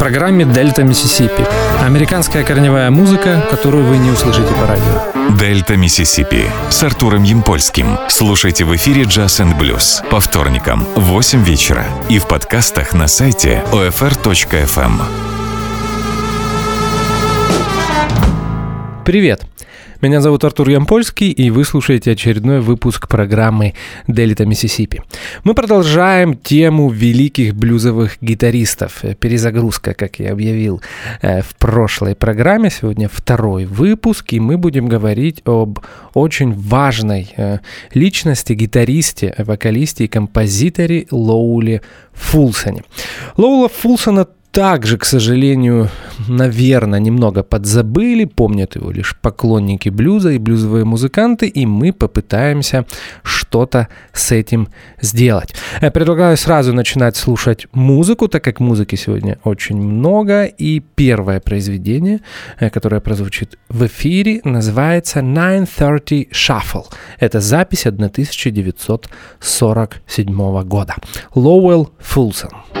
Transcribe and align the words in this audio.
программе 0.00 0.46
«Дельта 0.46 0.82
Миссисипи». 0.82 1.44
Американская 1.84 2.42
корневая 2.42 2.90
музыка, 2.90 3.46
которую 3.50 3.84
вы 3.84 3.98
не 3.98 4.10
услышите 4.10 4.48
по 4.54 4.66
радио. 4.66 5.36
«Дельта 5.36 5.76
Миссисипи» 5.76 6.46
с 6.70 6.82
Артуром 6.82 7.22
Ямпольским. 7.22 7.98
Слушайте 8.08 8.64
в 8.64 8.74
эфире 8.76 9.02
«Jazz 9.02 9.40
and 9.40 9.58
Blues» 9.58 10.02
по 10.10 10.18
вторникам 10.18 10.86
в 10.96 11.02
8 11.02 11.44
вечера 11.44 11.84
и 12.08 12.18
в 12.18 12.26
подкастах 12.26 12.94
на 12.94 13.08
сайте 13.08 13.62
OFR.FM. 13.72 15.02
Привет! 19.04 19.42
Меня 20.02 20.22
зовут 20.22 20.44
Артур 20.44 20.70
Ямпольский, 20.70 21.30
и 21.30 21.50
вы 21.50 21.62
слушаете 21.62 22.12
очередной 22.12 22.60
выпуск 22.60 23.06
программы 23.06 23.74
«Дельта 24.08 24.46
Миссисипи». 24.46 25.02
Мы 25.44 25.52
продолжаем 25.52 26.38
тему 26.38 26.88
великих 26.88 27.54
блюзовых 27.54 28.16
гитаристов. 28.22 29.04
Перезагрузка, 29.20 29.92
как 29.92 30.18
я 30.18 30.32
объявил 30.32 30.80
э, 31.20 31.42
в 31.42 31.54
прошлой 31.56 32.14
программе. 32.14 32.70
Сегодня 32.70 33.10
второй 33.12 33.66
выпуск, 33.66 34.32
и 34.32 34.40
мы 34.40 34.56
будем 34.56 34.88
говорить 34.88 35.42
об 35.44 35.80
очень 36.14 36.54
важной 36.54 37.34
э, 37.36 37.58
личности, 37.92 38.54
гитаристе, 38.54 39.34
вокалисте 39.36 40.04
и 40.04 40.08
композиторе 40.08 41.08
Лоуле 41.10 41.82
Фулсоне. 42.14 42.84
Лоула 43.36 43.68
Фулсона 43.68 44.26
также, 44.50 44.98
к 44.98 45.04
сожалению, 45.04 45.88
наверное, 46.28 47.00
немного 47.00 47.42
подзабыли, 47.42 48.24
помнят 48.24 48.76
его 48.76 48.90
лишь 48.90 49.16
поклонники 49.20 49.88
блюза 49.88 50.30
и 50.30 50.38
блюзовые 50.38 50.84
музыканты, 50.84 51.46
и 51.46 51.64
мы 51.66 51.92
попытаемся 51.92 52.84
что-то 53.22 53.88
с 54.12 54.32
этим 54.32 54.68
сделать. 55.00 55.54
Я 55.80 55.90
предлагаю 55.90 56.36
сразу 56.36 56.72
начинать 56.72 57.16
слушать 57.16 57.66
музыку, 57.72 58.28
так 58.28 58.44
как 58.44 58.60
музыки 58.60 58.96
сегодня 58.96 59.38
очень 59.44 59.76
много, 59.76 60.44
и 60.44 60.80
первое 60.80 61.40
произведение, 61.40 62.20
э, 62.58 62.70
которое 62.70 63.00
прозвучит 63.00 63.58
в 63.68 63.86
эфире, 63.86 64.40
называется 64.44 65.22
930 65.22 66.28
Shuffle. 66.32 66.84
Это 67.20 67.40
запись 67.40 67.86
1947 67.86 70.62
года. 70.64 70.94
Лоуэлл 71.34 71.90
Фулсон. 71.98 72.50
about 72.50 72.79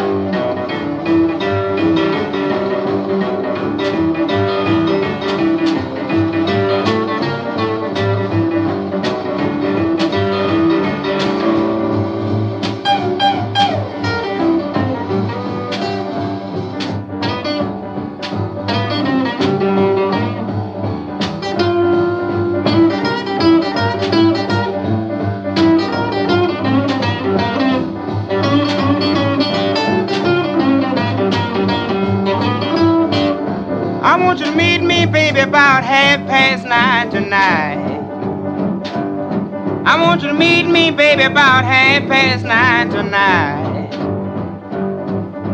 want 40.20 40.32
you 40.32 40.38
to 40.38 40.38
meet 40.38 40.70
me, 40.70 40.90
baby, 40.90 41.22
about 41.22 41.64
half 41.64 42.06
past 42.06 42.44
nine 42.44 42.90
tonight. 42.90 43.88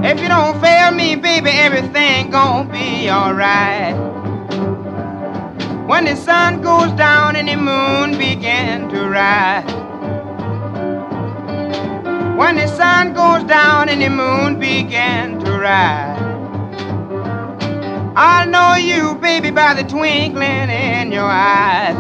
If 0.05 0.20
you 0.20 0.28
don't 0.28 0.61
fail 0.61 0.91
me, 0.91 1.14
baby, 1.14 1.50
everything 1.50 2.31
gonna 2.31 2.69
be 2.70 3.09
alright. 3.09 3.94
When 5.87 6.05
the 6.05 6.17
sun 6.17 6.62
goes 6.62 6.91
down 6.92 7.37
and 7.37 7.48
the 7.48 7.56
moon 7.56 8.19
begin 8.19 8.88
to 8.88 9.09
rise. 9.09 9.72
When 12.37 12.56
the 12.56 12.66
sun 12.66 13.15
goes 13.15 13.44
down 13.44 13.88
and 13.88 14.03
the 14.03 14.09
moon 14.09 14.59
begin 14.59 15.38
to 15.44 15.53
rise. 15.53 16.22
I 18.16 18.47
know 18.47 18.75
you, 18.75 19.15
baby, 19.16 19.50
by 19.53 19.75
the 19.75 19.84
twinkling 19.84 20.71
in 20.71 21.12
your 21.12 21.25
eyes. 21.25 21.97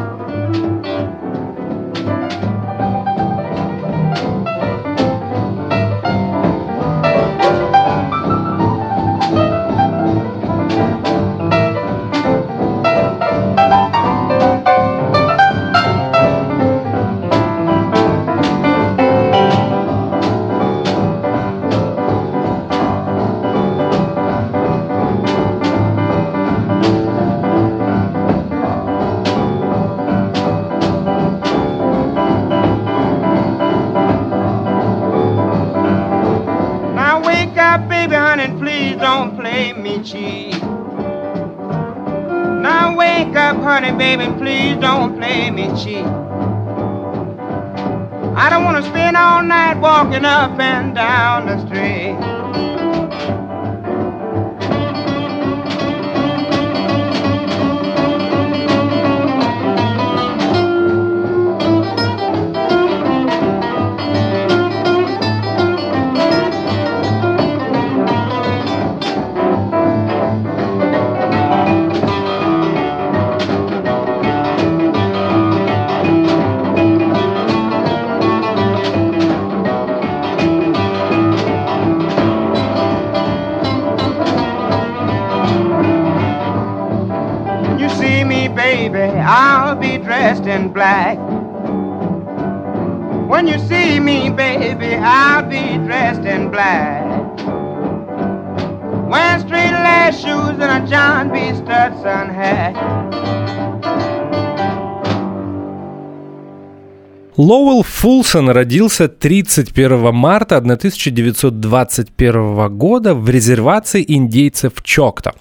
Фулсон 108.36 108.50
родился 108.50 109.08
31 109.08 110.14
марта 110.14 110.58
1921 110.58 112.68
года 112.76 113.14
в 113.14 113.30
резервации 113.30 114.04
индейцев 114.06 114.72
Чокта. 114.82 115.32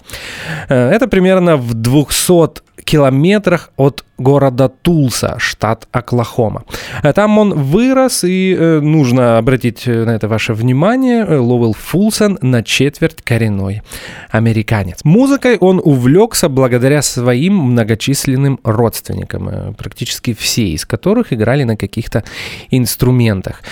Э, 0.70 0.88
это 0.88 1.06
примерно 1.06 1.58
в 1.58 1.74
200 1.74 2.62
километрах 2.84 3.70
от 3.76 4.05
города 4.18 4.68
Тулса, 4.68 5.36
штат 5.38 5.88
Оклахома. 5.92 6.64
Э, 7.02 7.12
там 7.12 7.38
он 7.38 7.54
вырос, 7.54 8.24
и 8.24 8.54
э, 8.58 8.80
нужно 8.80 9.38
обратить 9.38 9.86
на 9.86 10.10
это 10.10 10.28
ваше 10.28 10.54
внимание, 10.54 11.24
Лоуэлл 11.24 11.74
Фулсон 11.74 12.38
на 12.42 12.62
четверть 12.62 13.22
коренной 13.22 13.82
американец. 14.30 15.00
Музыкой 15.04 15.56
он 15.58 15.80
увлекся 15.82 16.48
благодаря 16.48 17.02
своим 17.02 17.56
многочисленным 17.56 18.58
родственникам, 18.64 19.74
практически 19.74 20.34
все 20.34 20.68
из 20.68 20.84
которых 20.84 21.32
играли 21.32 21.64
на 21.64 21.76
каких-то 21.76 22.24
инструментах. 22.70 23.62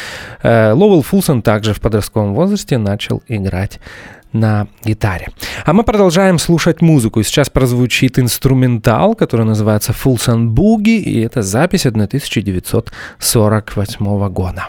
Лоуэлл 0.42 1.02
Фулсон 1.02 1.42
также 1.42 1.74
в 1.74 1.80
подростковом 1.80 2.34
возрасте 2.34 2.78
начал 2.78 3.22
играть 3.28 3.80
на 4.34 4.66
гитаре. 4.84 5.28
А 5.64 5.72
мы 5.72 5.84
продолжаем 5.84 6.38
слушать 6.38 6.82
музыку. 6.82 7.22
сейчас 7.22 7.48
прозвучит 7.48 8.18
инструментал, 8.18 9.14
который 9.14 9.46
называется 9.46 9.92
Full 9.92 10.16
Sun 10.16 10.48
Boogie, 10.48 10.98
и 10.98 11.20
это 11.20 11.40
запись 11.42 11.86
1948 11.86 14.28
года. 14.28 14.66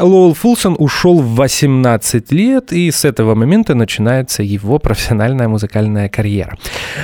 Из 0.00 0.02
дома 0.02 0.14
Лоуэлл 0.14 0.34
Фулсон 0.34 0.76
ушел 0.78 1.20
в 1.20 1.34
18 1.34 2.32
лет, 2.32 2.72
и 2.72 2.90
с 2.90 3.04
этого 3.04 3.34
момента 3.34 3.74
начинается 3.74 4.42
его 4.42 4.78
профессиональная 4.78 5.46
музыкальная 5.48 6.08
карьера. 6.08 6.56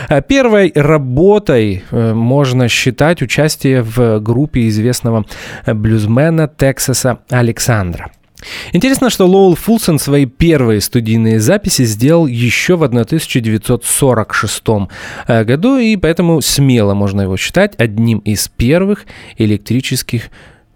А 0.09 0.23
первой 0.23 0.73
работой 0.75 1.83
э, 1.91 2.15
можно 2.15 2.69
считать 2.69 3.23
участие 3.23 3.83
в 3.83 4.21
группе 4.21 4.69
известного 4.69 5.27
блюзмена 5.67 6.49
Тексаса 6.49 7.19
Александра. 7.29 8.11
Интересно, 8.73 9.11
что 9.11 9.27
Лоуэлл 9.27 9.57
Фулсон 9.57 9.99
свои 9.99 10.25
первые 10.27 10.81
студийные 10.81 11.39
записи 11.39 11.85
сделал 11.85 12.27
еще 12.27 12.77
в 12.77 12.85
1946 12.85 14.63
э, 15.27 15.45
году, 15.45 15.77
и 15.77 15.97
поэтому 15.97 16.41
смело 16.41 16.95
можно 16.95 17.23
его 17.23 17.37
считать 17.37 17.75
одним 17.79 18.21
из 18.21 18.49
первых 18.49 19.05
электрических 19.37 20.31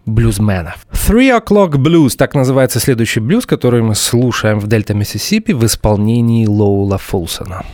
блюзменов. 0.06 0.86
Three 0.92 1.30
O'Clock 1.30 1.72
Blues, 1.72 2.16
так 2.16 2.34
называется 2.34 2.80
следующий 2.80 3.20
блюз, 3.20 3.46
который 3.46 3.82
мы 3.82 3.94
слушаем 3.94 4.58
в 4.58 4.66
Дельта 4.66 4.94
Миссисипи 4.94 5.52
в 5.52 5.64
исполнении 5.64 6.46
Лоула 6.46 6.98
Фулсона. 6.98 7.64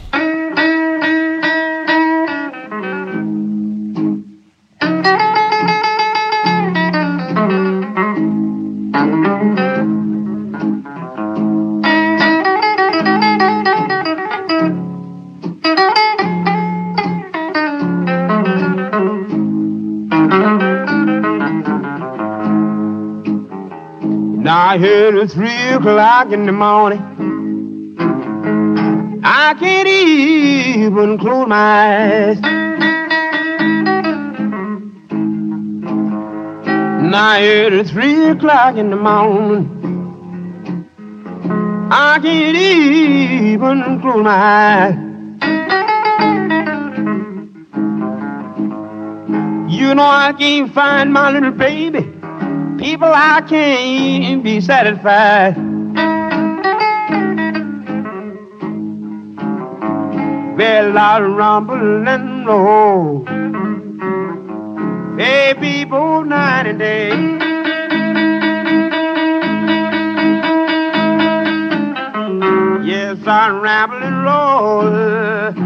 I 24.77 24.79
heard 24.79 25.17
at 25.17 25.31
three 25.31 25.69
o'clock 25.71 26.33
in 26.33 26.45
the 26.45 26.53
morning. 26.53 27.01
I 29.25 29.55
can't 29.59 29.89
even 29.89 31.17
close 31.17 31.49
my 31.49 31.56
eyes. 31.56 32.39
And 37.05 37.17
I 37.17 37.41
heard 37.41 37.73
at 37.73 37.87
three 37.87 38.29
o'clock 38.29 38.77
in 38.77 38.91
the 38.91 38.97
morning. 38.97 39.65
I 41.91 42.19
can't 42.21 42.59
even 42.59 43.99
close 44.03 44.23
my 44.23 44.31
eyes. 44.31 44.95
You 49.73 49.95
know 49.95 50.03
I 50.03 50.35
can't 50.39 50.71
find 50.75 51.15
my 51.15 51.31
little 51.31 51.53
baby 51.53 52.16
people 52.79 53.09
I 53.09 53.43
can't 53.49 54.43
be 54.45 54.61
satisfied. 54.61 55.56
Well, 60.56 60.99
I 60.99 61.21
rumble 61.21 62.09
and 62.09 62.47
roll. 62.47 63.25
Hey, 65.17 65.55
people, 65.59 66.25
night 66.25 66.67
and 66.67 66.79
day. 66.79 67.11
Yes, 72.87 73.19
I 73.27 73.49
ramble 73.49 74.03
and 74.03 74.25
roll. 74.25 75.66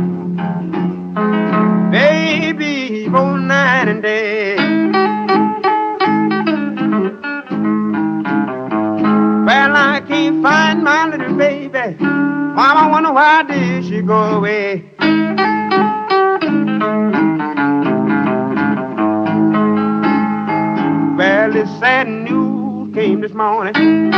Find 10.42 10.82
my 10.82 11.06
little 11.06 11.36
baby. 11.36 11.96
Mama 12.00 12.90
wonder 12.90 13.12
why 13.12 13.42
did 13.42 13.84
she 13.84 14.00
go 14.00 14.38
away? 14.38 14.84
Well, 21.16 21.52
this 21.52 21.68
sad 21.78 22.08
news 22.08 22.94
came 22.94 23.20
this 23.20 23.32
morning 23.32 24.10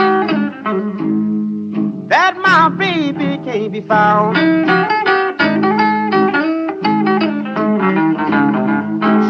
that 2.09 2.37
my 2.37 2.69
baby 2.69 3.43
can't 3.45 3.73
be 3.73 3.81
found. 3.81 4.37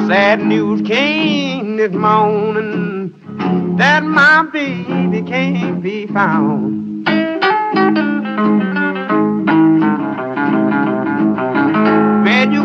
Sad 0.09 0.45
news 0.45 0.87
came 0.87 1.77
this 1.79 1.93
morning 1.93 3.15
that 3.79 4.03
my 4.03 4.43
baby 4.53 5.23
can't 5.23 5.83
be 5.83 6.07
found. 6.09 6.82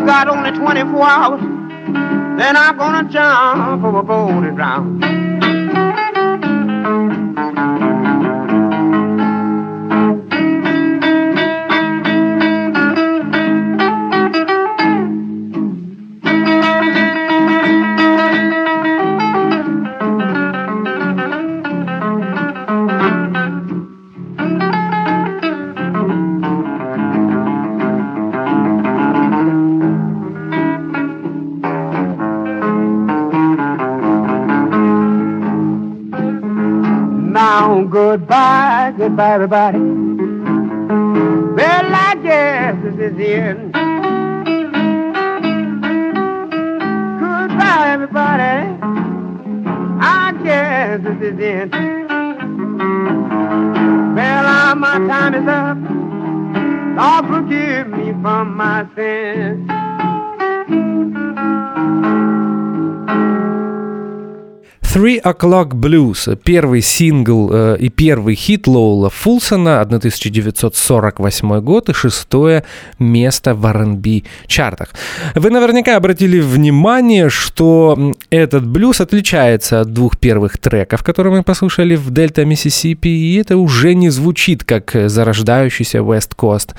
Got 0.08 0.26
only 0.26 0.50
24 0.52 1.06
hours, 1.06 1.40
then 2.38 2.56
I'm 2.56 2.78
gonna 2.78 3.10
jump 3.10 3.84
overboard 3.84 4.46
and 4.46 4.56
drown. 4.56 5.27
Goodbye, 39.18 39.34
everybody. 39.34 39.78
Well, 41.56 41.92
I 41.92 42.14
guess 42.22 42.76
this 42.84 42.94
is 43.10 43.16
the 43.16 43.34
end. 43.34 43.67
Three 64.94 65.20
O'Clock 65.22 65.72
Blues, 65.74 66.34
первый 66.42 66.80
сингл 66.80 67.50
э, 67.52 67.76
и 67.78 67.90
первый 67.90 68.34
хит 68.34 68.66
Лоула 68.66 69.10
Фулсона, 69.10 69.82
1948 69.82 71.60
год 71.60 71.90
и 71.90 71.92
шестое 71.92 72.64
место 72.98 73.54
в 73.54 73.66
R&B 73.66 74.22
чартах. 74.46 74.88
Вы 75.34 75.50
наверняка 75.50 75.96
обратили 75.96 76.40
внимание, 76.40 77.28
что 77.28 78.14
этот 78.30 78.66
блюз 78.66 79.02
отличается 79.02 79.82
от 79.82 79.92
двух 79.92 80.16
первых 80.16 80.56
треков, 80.56 81.02
которые 81.02 81.36
мы 81.36 81.42
послушали 81.42 81.94
в 81.94 82.10
Дельта 82.10 82.46
Миссисипи, 82.46 83.08
и 83.08 83.36
это 83.36 83.58
уже 83.58 83.94
не 83.94 84.08
звучит 84.08 84.64
как 84.64 84.92
зарождающийся 84.94 85.98
West 85.98 86.34
Coast 86.34 86.74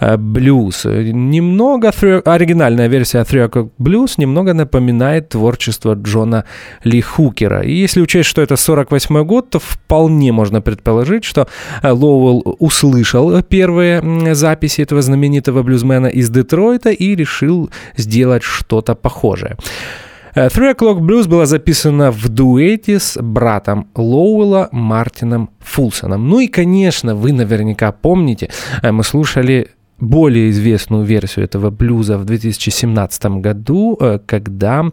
э, 0.00 0.16
блюз. 0.16 0.84
Немного 0.84 1.92
оригинальная 2.24 2.88
версия 2.88 3.20
Three 3.20 3.48
O'Clock 3.48 3.70
Blues 3.78 4.14
немного 4.16 4.52
напоминает 4.52 5.28
творчество 5.28 5.94
Джона 5.94 6.44
Ли 6.82 7.00
Хукера, 7.00 7.51
мира. 7.52 7.62
И 7.62 7.72
если 7.72 8.02
учесть, 8.02 8.28
что 8.28 8.42
это 8.42 8.56
48 8.56 9.24
год, 9.24 9.50
то 9.50 9.58
вполне 9.58 10.32
можно 10.32 10.60
предположить, 10.60 11.24
что 11.24 11.46
э, 11.82 11.90
Лоуэлл 11.90 12.56
услышал 12.58 13.42
первые 13.42 14.34
записи 14.34 14.82
этого 14.82 15.02
знаменитого 15.02 15.62
блюзмена 15.62 16.06
из 16.06 16.30
Детройта 16.30 16.90
и 16.90 17.16
решил 17.16 17.70
сделать 17.96 18.42
что-то 18.42 18.94
похожее. 18.94 19.56
Э, 20.34 20.48
Three 20.48 20.74
O'Clock 20.74 20.98
Blues 21.00 21.28
была 21.28 21.46
записана 21.46 22.10
в 22.10 22.28
дуэте 22.28 22.98
с 22.98 23.18
братом 23.22 23.86
Лоуэлла 23.94 24.68
Мартином 24.72 25.48
Фулсоном. 25.60 26.28
Ну 26.28 26.40
и, 26.40 26.46
конечно, 26.46 27.14
вы 27.14 27.32
наверняка 27.32 27.92
помните, 27.92 28.48
э, 28.82 28.92
мы 28.92 29.04
слушали 29.04 29.68
более 30.02 30.50
известную 30.50 31.04
версию 31.04 31.44
этого 31.44 31.70
блюза 31.70 32.18
в 32.18 32.24
2017 32.24 33.40
году, 33.40 33.96
э, 34.00 34.18
когда 34.26 34.84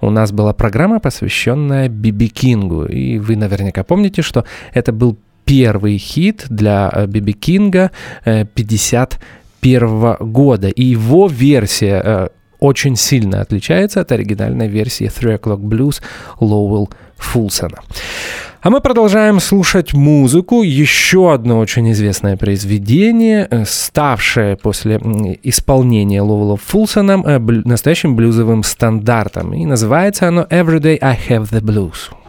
у 0.00 0.10
нас 0.10 0.30
была 0.30 0.52
программа, 0.52 1.00
посвященная 1.00 1.88
Биби 1.88 2.28
Кингу. 2.28 2.84
И 2.84 3.18
вы 3.18 3.36
наверняка 3.36 3.82
помните, 3.82 4.20
что 4.20 4.44
это 4.74 4.92
был 4.92 5.16
первый 5.46 5.96
хит 5.96 6.44
для 6.50 6.90
э, 6.92 7.06
Биби 7.06 7.32
Кинга 7.32 7.90
51 8.24 9.82
э, 9.82 10.16
года. 10.20 10.68
И 10.68 10.84
его 10.84 11.28
версия 11.28 12.30
очень 12.62 12.96
сильно 12.96 13.40
отличается 13.40 14.00
от 14.00 14.12
оригинальной 14.12 14.68
версии 14.68 15.08
Three 15.08 15.38
O'Clock 15.38 15.60
Blues 15.60 16.00
Лоуэлл 16.40 16.90
Фулсона. 17.16 17.78
А 18.62 18.70
мы 18.70 18.80
продолжаем 18.80 19.40
слушать 19.40 19.92
музыку. 19.92 20.62
Еще 20.62 21.32
одно 21.34 21.58
очень 21.58 21.90
известное 21.90 22.36
произведение, 22.36 23.48
э, 23.50 23.64
ставшее 23.66 24.56
после 24.56 25.00
исполнения 25.42 26.22
Ловела 26.22 26.56
Фулсоном 26.56 27.26
э, 27.26 27.40
настоящим 27.40 28.14
блюзовым 28.14 28.62
стандартом. 28.62 29.52
И 29.54 29.66
называется 29.66 30.28
оно 30.28 30.42
«Every 30.42 30.78
Day 30.78 30.98
I 31.00 31.18
Have 31.28 31.50
the 31.50 31.60
Blues». 31.60 32.21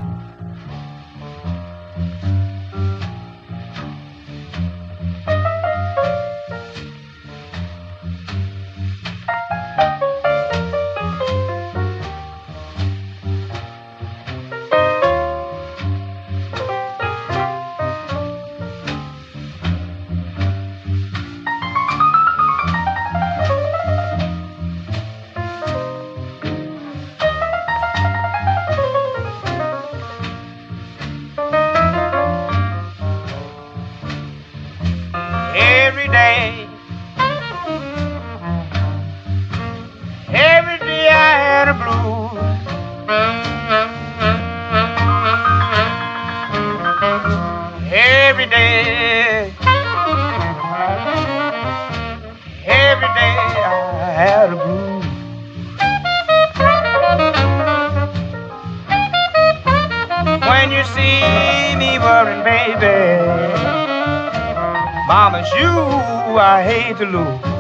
paid 66.74 66.98
to 66.98 67.06
lose. 67.06 67.53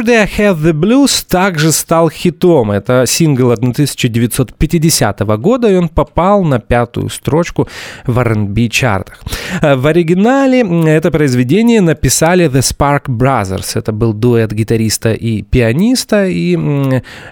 Everyday 0.00 0.22
I 0.22 0.26
Have 0.38 0.62
the 0.62 0.72
Blues 0.72 1.26
также 1.28 1.72
стал 1.72 2.08
хитом. 2.08 2.70
Это 2.70 3.04
сингл 3.06 3.50
1950 3.50 5.20
года, 5.20 5.68
и 5.68 5.76
он 5.76 5.90
попал 5.90 6.42
на 6.42 6.58
пятую 6.58 7.10
строчку 7.10 7.68
в 8.06 8.18
R&B 8.18 8.68
чартах. 8.68 9.22
В 9.60 9.86
оригинале 9.86 10.60
это 10.88 11.10
произведение 11.10 11.82
написали 11.82 12.48
The 12.48 12.60
Spark 12.60 13.08
Brothers. 13.08 13.72
Это 13.74 13.92
был 13.92 14.14
дуэт 14.14 14.52
гитариста 14.52 15.12
и 15.12 15.42
пианиста, 15.42 16.26
и 16.26 16.58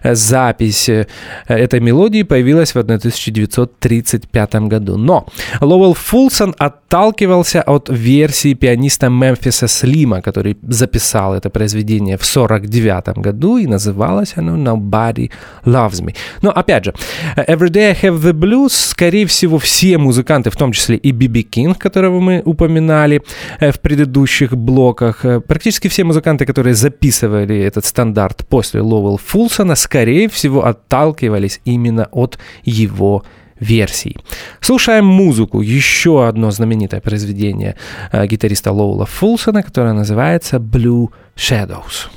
запись 0.05 0.91
э, 0.91 1.07
этой 1.47 1.81
мелодии 1.81 2.23
появилась 2.23 2.75
в 2.75 2.79
1935 2.79 4.55
году. 4.69 4.99
Но 4.99 5.27
Ловел 5.63 5.95
Фулсон 5.95 6.55
отталкивался 6.59 7.63
от 7.63 7.89
версии 7.89 8.53
пианиста 8.53 9.09
Мемфиса 9.09 9.69
Слима, 9.69 10.21
который 10.21 10.59
записал 10.63 11.35
это 11.35 11.49
произведение 11.49 12.19
в 12.19 12.27
1949 12.59 13.19
году, 13.19 13.59
и 13.59 13.67
называлось 13.67 14.35
оно 14.37 14.57
Nobody 14.57 15.31
Loves 15.65 16.03
Me. 16.03 16.15
Но 16.43 16.51
опять 16.51 16.85
же, 16.85 16.95
Every 17.37 17.69
Day 17.69 17.91
I 17.91 17.93
Have 17.93 18.21
the 18.21 18.33
Blues, 18.33 18.71
скорее 18.71 19.27
всего, 19.27 19.59
все 19.59 19.99
музыканты, 19.99 20.51
в 20.51 20.57
том 20.57 20.73
числе 20.73 20.97
и 20.97 21.13
Биби 21.13 21.43
Кинг, 21.43 21.79
которого 21.79 22.21
мы 22.21 22.43
упоминали 22.45 23.23
э, 23.61 23.71
в 23.71 23.81
предыдущих 23.81 24.57
блоках, 24.57 25.25
э, 25.25 25.41
практически 25.41 25.89
все 25.89 26.05
музыканты, 26.05 26.47
которые 26.47 26.75
записывали 26.75 27.59
этот 27.59 27.85
стандарт 27.85 28.47
после 28.49 28.81
Ловел 28.81 29.19
Фулсона, 29.19 29.75
скорее 29.77 30.29
всего, 30.29 30.65
отталкивались 30.67 31.61
именно 31.65 32.09
от 32.13 32.39
его 32.65 33.23
версий. 33.61 34.17
Слушаем 34.61 35.05
музыку, 35.05 35.61
еще 35.61 36.27
одно 36.29 36.51
знаменитое 36.51 37.01
произведение 37.01 37.75
э, 38.13 38.27
гитариста 38.27 38.73
Лоула 38.73 39.07
Фулсона, 39.07 39.63
которое 39.63 39.93
называется 39.93 40.57
Blue 40.57 41.09
Shadows. 41.37 42.09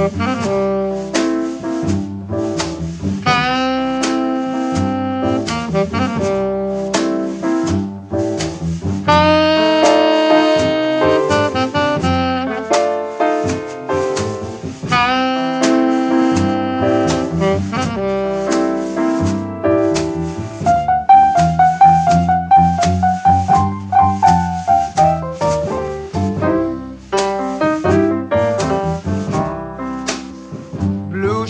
Mm-hmm. 0.00 0.49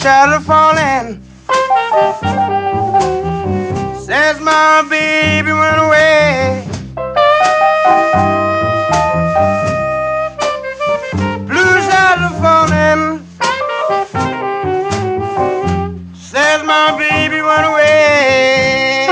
Shadow 0.00 0.40
falling. 0.40 1.20
Says 4.00 4.40
my 4.40 4.82
baby 4.88 5.52
went 5.52 5.78
away. 5.78 6.66
Blue 11.46 11.76
shadow 11.88 12.32
falling. 12.40 13.26
Says 16.14 16.62
my 16.64 16.96
baby 16.96 17.42
went 17.42 17.66
away. 17.66 19.06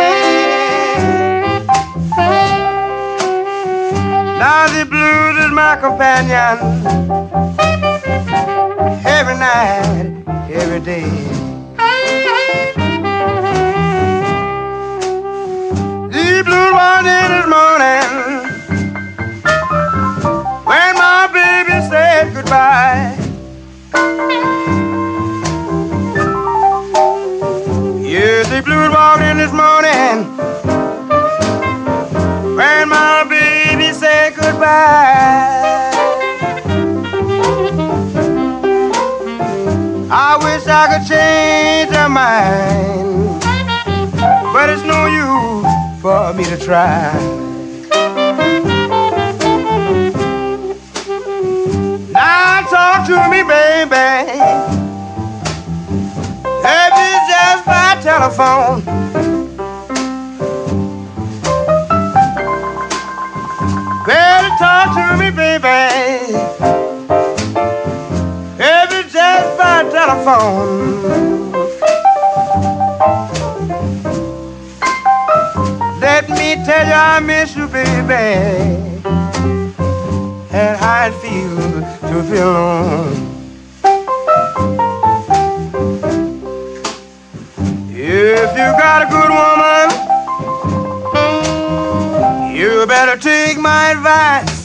Now 4.39 4.69
the 4.69 4.87
blues 4.87 5.45
is 5.45 5.53
my 5.53 5.77
companion 5.77 6.57
every 9.05 9.37
night 9.37 10.19
every 10.79 10.93
day. 10.93 11.11
The 16.11 16.43
blue 16.45 16.73
one 16.73 17.07
in 17.07 17.31
the 17.35 17.47
morning 17.57 18.11
when 20.65 20.95
my 20.97 21.29
baby 21.33 21.81
said 21.89 22.35
goodbye. 22.35 23.17
Yeah, 28.01 28.43
the 28.45 28.63
blue 28.65 28.91
one 28.91 29.23
in 29.23 29.37
this 29.39 29.53
morning. 29.53 30.68
I 40.41 40.45
wish 40.45 40.67
I 40.69 40.99
could 40.99 41.09
change 41.09 41.91
her 41.97 42.09
mind. 42.09 43.43
But 44.53 44.71
it's 44.71 44.85
no 44.85 45.07
use 45.07 46.01
for 46.01 46.33
me 46.33 46.45
to 46.45 46.57
try. 46.57 47.13
Now 52.13 52.61
talk 52.71 53.07
to 53.09 53.29
me, 53.29 53.43
baby. 53.43 54.39
If 56.63 56.93
it's 56.95 57.27
just 57.29 57.65
by 57.67 57.99
telephone. 58.01 59.08
By. 70.29 70.39
Let 76.01 76.29
me 76.29 76.49
tell 76.67 76.87
you 76.87 76.99
I 77.13 77.21
miss 77.21 77.57
you, 77.57 77.67
baby. 77.69 78.25
And 80.61 80.77
how 80.83 81.09
it 81.09 81.15
feels 81.23 81.85
to 82.09 82.17
be 82.31 82.39
alone. 82.39 83.17
If 87.91 88.51
you 88.61 88.69
got 88.85 88.99
a 89.07 89.09
good 89.17 89.31
woman, 89.41 89.87
you 92.55 92.71
better 92.87 93.17
take 93.19 93.57
my 93.59 93.93
advice. 93.93 94.58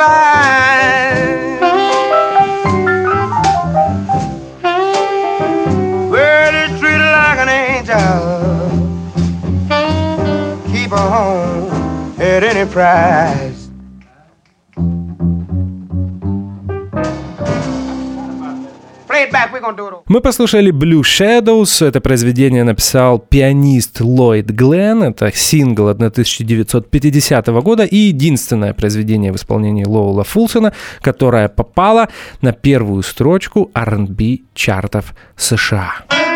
Advice. 0.00 1.60
Well, 6.10 6.54
it's 6.54 6.80
treated 6.80 7.12
like 7.20 7.38
an 7.38 7.48
angel. 7.48 8.10
Keep 10.72 10.90
her 10.90 10.96
home 10.96 11.70
at 12.20 12.42
any 12.42 12.70
price. 12.70 13.39
Мы 20.06 20.20
послушали 20.20 20.72
Blue 20.72 21.02
Shadows. 21.02 21.86
Это 21.86 22.00
произведение 22.00 22.64
написал 22.64 23.18
пианист 23.18 24.00
Ллойд 24.00 24.46
Глен. 24.50 25.02
Это 25.02 25.30
сингл 25.34 25.88
1950 25.88 27.46
года 27.62 27.84
и 27.84 27.96
единственное 27.96 28.74
произведение 28.74 29.32
в 29.32 29.36
исполнении 29.36 29.84
Лоула 29.84 30.24
Фулсона, 30.24 30.72
которое 31.00 31.48
попало 31.48 32.08
на 32.42 32.52
первую 32.52 33.02
строчку 33.02 33.70
R&B 33.74 34.38
чартов 34.54 35.14
США. 35.36 36.29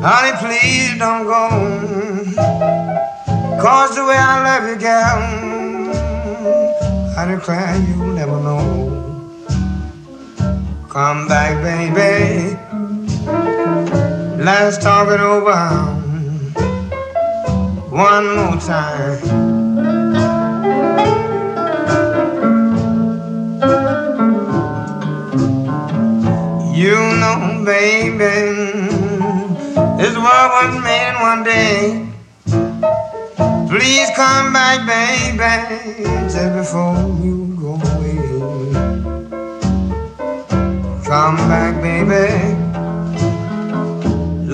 Honey, 0.00 0.32
please 0.38 0.96
don't 0.96 1.24
go. 1.24 1.48
Cause 3.60 3.96
the 3.96 4.04
way 4.04 4.16
I 4.16 4.34
love 4.46 4.68
you, 4.68 4.76
girl, 4.78 5.18
I 7.18 7.24
declare 7.34 7.76
you'll 7.88 8.14
never 8.14 8.40
know. 8.40 8.86
Come 10.88 11.26
back, 11.26 11.60
baby. 11.64 12.56
Let's 14.40 14.78
talk 14.78 15.08
it 15.08 15.20
over 15.20 15.56
one 17.90 18.36
more 18.36 18.60
time. 18.60 19.18
You 26.72 26.94
know, 27.18 27.64
baby, 27.64 28.67
was 30.54 30.72
made 30.82 31.08
in 31.10 31.16
one 31.20 31.42
day. 31.44 32.08
Please 33.68 34.08
come 34.16 34.52
back, 34.52 34.78
baby, 34.86 36.04
just 36.32 36.52
before 36.56 36.96
you 37.22 37.56
go 37.60 37.74
away. 37.74 38.18
Come 41.04 41.36
back, 41.52 41.72
baby. 41.82 42.26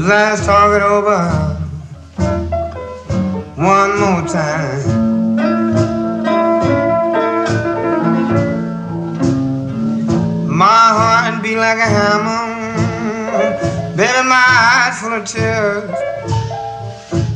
Let's 0.08 0.44
talk 0.46 0.70
it 0.76 0.82
over 0.82 1.20
one 3.56 3.92
more 4.00 4.22
time. 4.28 5.04
My 10.46 10.84
heart 10.98 11.42
be 11.42 11.56
like 11.56 11.78
a 11.78 11.88
hammer, 11.96 12.43
baby, 13.96 14.28
my 14.28 14.44
eyes 14.48 15.00
full 15.00 15.12
of 15.12 15.24
tears. 15.24 15.90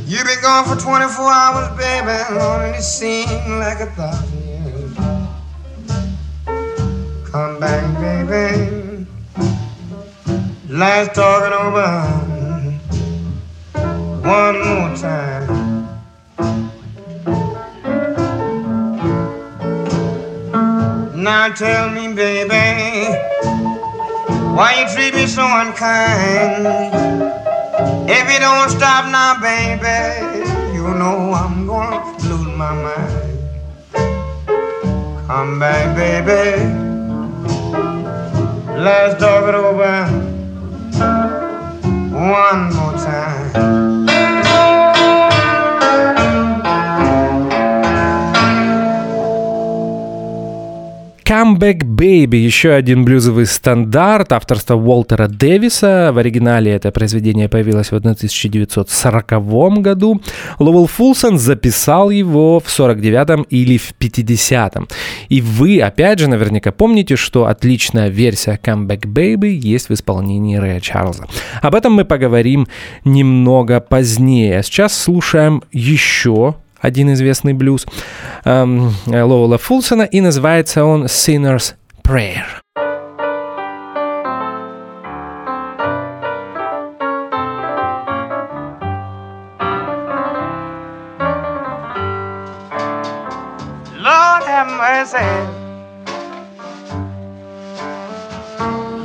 You've 0.05 0.25
been 0.25 0.41
gone 0.41 0.65
for 0.65 0.75
24 0.75 1.31
hours, 1.31 1.77
baby, 1.77 2.11
and 2.29 2.75
it 2.75 2.81
seems 2.81 3.47
like 3.47 3.79
a 3.79 3.85
thousand 3.91 4.43
years. 4.43 4.95
Come 7.29 7.59
back, 7.59 7.83
baby. 7.99 9.05
Let's 10.67 11.15
talk 11.15 11.43
it 11.45 11.53
over 11.53 12.19
one 14.27 14.59
more 14.65 14.95
time. 14.97 15.69
Now 21.15 21.49
tell 21.53 21.89
me, 21.89 22.13
baby, 22.13 23.28
why 24.59 24.81
you 24.81 24.85
treat 24.93 25.13
me 25.15 25.25
so 25.25 25.43
unkind? 25.43 26.67
If 28.09 28.25
you 28.29 28.39
don't 28.39 28.69
stop 28.69 29.05
now, 29.05 29.39
baby, 29.39 30.75
you 30.75 30.83
know 30.99 31.31
I'm 31.31 31.65
gonna 31.65 32.03
lose 32.27 32.57
my 32.57 32.73
mind. 32.85 33.39
Come 35.27 35.59
back, 35.59 35.95
baby. 35.95 36.59
Let's 38.83 39.17
talk 39.21 39.47
it 39.47 39.55
over 39.55 39.95
one 42.11 42.61
more 42.75 42.95
time. 42.99 44.08
Comeback 51.29 51.83
Baby, 51.83 52.37
еще 52.37 52.71
один 52.71 53.05
блюзовый 53.05 53.45
стандарт 53.45 54.31
авторства 54.33 54.73
Уолтера 54.73 55.27
Дэвиса. 55.27 56.09
В 56.11 56.17
оригинале 56.17 56.71
это 56.71 56.91
произведение 56.91 57.47
появилось 57.47 57.91
в 57.91 57.95
1940 57.95 59.79
году. 59.79 60.19
Ловел 60.57 60.87
Фулсон 60.87 61.37
записал 61.37 62.09
его 62.09 62.59
в 62.59 62.65
49-м 62.65 63.43
или 63.43 63.77
в 63.77 63.93
50-м. 63.99 64.87
И 65.27 65.39
вы, 65.41 65.79
опять 65.81 66.17
же, 66.17 66.27
наверняка 66.27 66.71
помните, 66.71 67.15
что 67.15 67.45
отличная 67.45 68.07
версия 68.07 68.59
Comeback 68.63 69.01
Baby 69.01 69.49
есть 69.49 69.89
в 69.89 69.93
исполнении 69.93 70.55
Рэя 70.55 70.79
Чарльза. 70.79 71.27
Об 71.61 71.75
этом 71.75 71.93
мы 71.93 72.05
поговорим 72.05 72.67
немного 73.05 73.81
позднее. 73.81 74.63
Сейчас 74.63 74.97
слушаем 74.97 75.61
еще 75.71 76.55
один 76.79 77.13
известный 77.13 77.53
блюз 77.53 77.85
эм, 78.45 78.93
Лоула 79.05 79.57
Фулсона, 79.57 80.03
и 80.03 80.21
называется 80.21 80.83
он 80.83 81.05
«Sinner's 81.05 81.73
Prayer». 82.03 82.45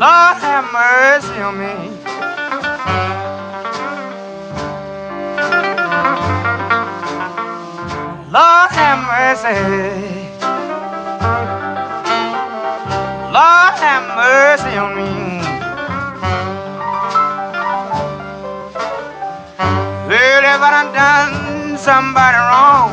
Lord 0.04 0.36
have 0.42 0.72
mercy. 0.72 1.40
On 1.40 1.56
me. 1.56 1.93
Lord 13.34 13.74
have 13.82 14.04
mercy 14.14 14.76
on 14.78 14.94
me. 14.94 15.10
Well, 20.06 20.44
if 20.54 20.60
I 20.62 20.70
done 20.70 20.92
done 20.94 21.76
somebody 21.78 22.38
wrong, 22.46 22.90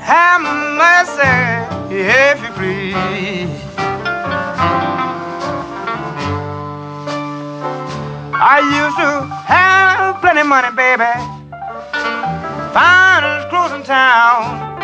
have 0.00 0.42
mercy 0.82 1.36
if 1.94 2.42
you 2.42 2.50
please. 2.58 3.54
I 8.34 8.58
used 8.82 8.96
to 8.96 9.10
have 9.46 10.20
plenty 10.20 10.40
of 10.40 10.46
money, 10.48 10.70
baby. 10.74 11.38
Closing 12.72 13.37
town. 13.88 14.76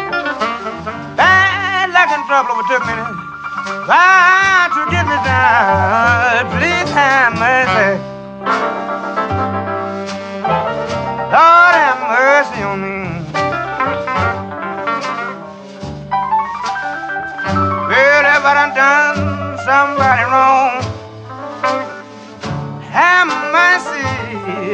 Bad 1.15 1.93
luck 1.93 2.09
and 2.09 2.25
trouble 2.25 2.57
overtook 2.57 2.89
me. 2.89 2.97
Tried 3.85 4.71
to 4.73 4.83
get 4.91 5.05
me 5.05 5.17
down. 5.29 6.49
Please 6.57 6.89
have 6.97 7.37
mercy. 7.37 8.01
Lord 11.37 11.75
have 11.85 12.01
mercy 12.17 12.63
on 12.65 12.81
me. 12.81 12.97
Well, 17.91 18.25
if 18.25 18.45
I 18.49 18.53
done 18.57 18.73
done 18.75 19.59
somebody 19.69 20.25
wrong, 20.33 20.81
have 22.89 23.29
mercy 23.53 24.01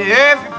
if 0.06 0.49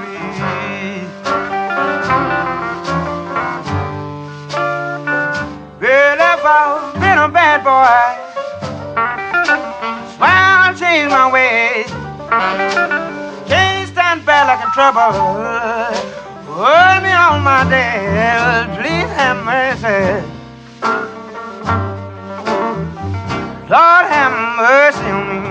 my 11.12 11.30
ways. 11.30 11.86
Can't 13.46 13.88
stand 13.88 14.24
bad 14.24 14.48
like 14.48 14.64
in 14.64 14.70
trouble. 14.72 15.12
Hold 16.48 17.02
me 17.04 17.12
on 17.12 17.42
my 17.44 17.68
days. 17.68 18.66
Please 18.78 19.10
have 19.20 19.38
mercy. 19.44 20.26
Lord 23.68 24.06
have 24.08 24.34
mercy 24.56 25.08
on 25.18 25.24
me. 25.28 25.42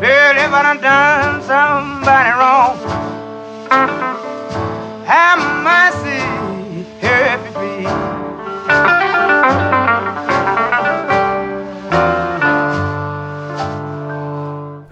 Well, 0.00 0.36
if 0.36 0.52
I 0.52 0.76
done 0.80 1.42
somebody 1.42 2.30
wrong, 2.40 2.76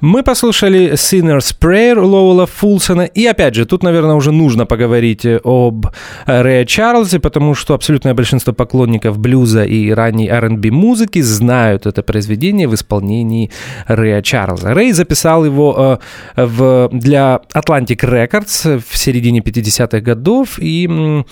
Мы 0.00 0.22
послушали 0.22 0.92
Sinner's 0.92 1.54
Prayer 1.58 2.00
Лоула 2.00 2.46
Фулсона. 2.46 3.02
И 3.02 3.26
опять 3.26 3.54
же, 3.54 3.66
тут, 3.66 3.82
наверное, 3.82 4.14
уже 4.14 4.32
нужно 4.32 4.66
поговорить 4.66 5.26
об 5.44 5.86
Рэе 6.26 6.64
Чарльзе, 6.64 7.20
потому 7.20 7.54
что 7.54 7.74
абсолютное 7.74 8.14
большинство 8.14 8.52
поклонников 8.52 9.18
блюза 9.18 9.64
и 9.64 9.90
ранней 9.90 10.28
R&B 10.28 10.70
музыки 10.70 11.22
знают 11.22 11.86
это 11.86 12.02
произведение 12.02 12.66
в 12.66 12.74
исполнении 12.74 13.50
Рэя 13.86 14.22
Чарльза. 14.22 14.74
Рэй 14.74 14.92
записал 14.92 15.44
его 15.44 16.00
э, 16.36 16.46
в, 16.46 16.88
для 16.92 17.40
Atlantic 17.54 18.00
Records 18.00 18.82
в 18.88 18.96
середине 18.96 19.40
50-х 19.40 20.00
годов, 20.00 20.58
и 20.58 21.24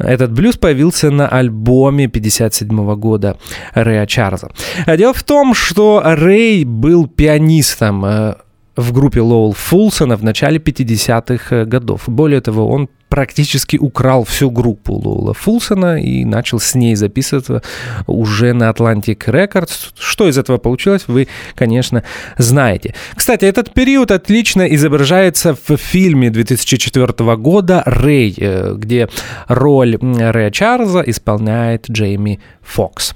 этот 0.00 0.32
блюз 0.32 0.56
появился 0.56 1.10
на 1.10 1.28
альбоме 1.28 2.08
57 2.08 2.94
года 2.96 3.36
Рэя 3.74 4.06
Чарльза. 4.06 4.50
А 4.86 4.96
Дело 4.96 5.12
в 5.12 5.22
том, 5.22 5.54
что 5.54 6.02
Рэй 6.04 6.64
был 6.64 7.06
пианистом 7.06 8.04
э, 8.04 8.34
в 8.76 8.92
группе 8.92 9.20
Лоул 9.20 9.52
Фулсона 9.52 10.16
в 10.16 10.24
начале 10.24 10.58
50-х 10.58 11.64
годов. 11.64 12.02
Более 12.06 12.40
того, 12.40 12.68
он 12.68 12.88
практически 13.10 13.76
украл 13.76 14.24
всю 14.24 14.50
группу 14.50 14.94
Лоула 14.94 15.34
Фулсона 15.34 16.00
и 16.00 16.24
начал 16.24 16.60
с 16.60 16.74
ней 16.74 16.94
записываться 16.94 17.62
уже 18.06 18.54
на 18.54 18.70
Atlantic 18.70 19.18
Records. 19.26 19.92
Что 19.98 20.28
из 20.28 20.38
этого 20.38 20.56
получилось, 20.58 21.04
вы, 21.08 21.28
конечно, 21.54 22.04
знаете. 22.38 22.94
Кстати, 23.14 23.44
этот 23.44 23.74
период 23.74 24.12
отлично 24.12 24.62
изображается 24.62 25.54
в 25.54 25.76
фильме 25.76 26.30
2004 26.30 27.36
года 27.36 27.82
«Рэй», 27.84 28.34
э, 28.38 28.74
где 28.76 29.08
роль 29.48 29.98
Рэя 30.00 30.50
Чарльза 30.50 31.02
исполняет 31.04 31.90
Джейми 31.90 32.40
Фокс. 32.62 33.12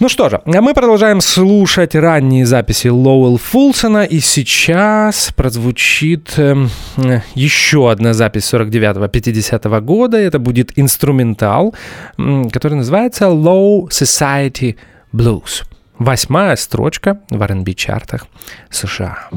Ну 0.00 0.08
что 0.08 0.30
же, 0.30 0.40
а 0.46 0.60
мы 0.62 0.72
продолжаем 0.72 1.20
слушать 1.20 1.94
ранние 1.94 2.46
записи 2.46 2.88
Лоуэлл 2.88 3.36
Фулсона, 3.36 4.04
и 4.04 4.18
сейчас 4.20 5.30
прозвучит 5.36 6.38
э, 6.38 6.56
еще 7.34 7.90
одна 7.90 8.14
запись 8.14 8.50
49-50 8.50 9.80
года. 9.82 10.16
Это 10.16 10.38
будет 10.38 10.78
инструментал, 10.78 11.74
который 12.16 12.78
называется 12.78 13.26
Low 13.26 13.88
Society 13.90 14.76
Blues. 15.12 15.64
Восьмая 15.98 16.56
строчка 16.56 17.20
в 17.28 17.42
R&B 17.42 17.74
чартах 17.74 18.26
США. 18.70 19.28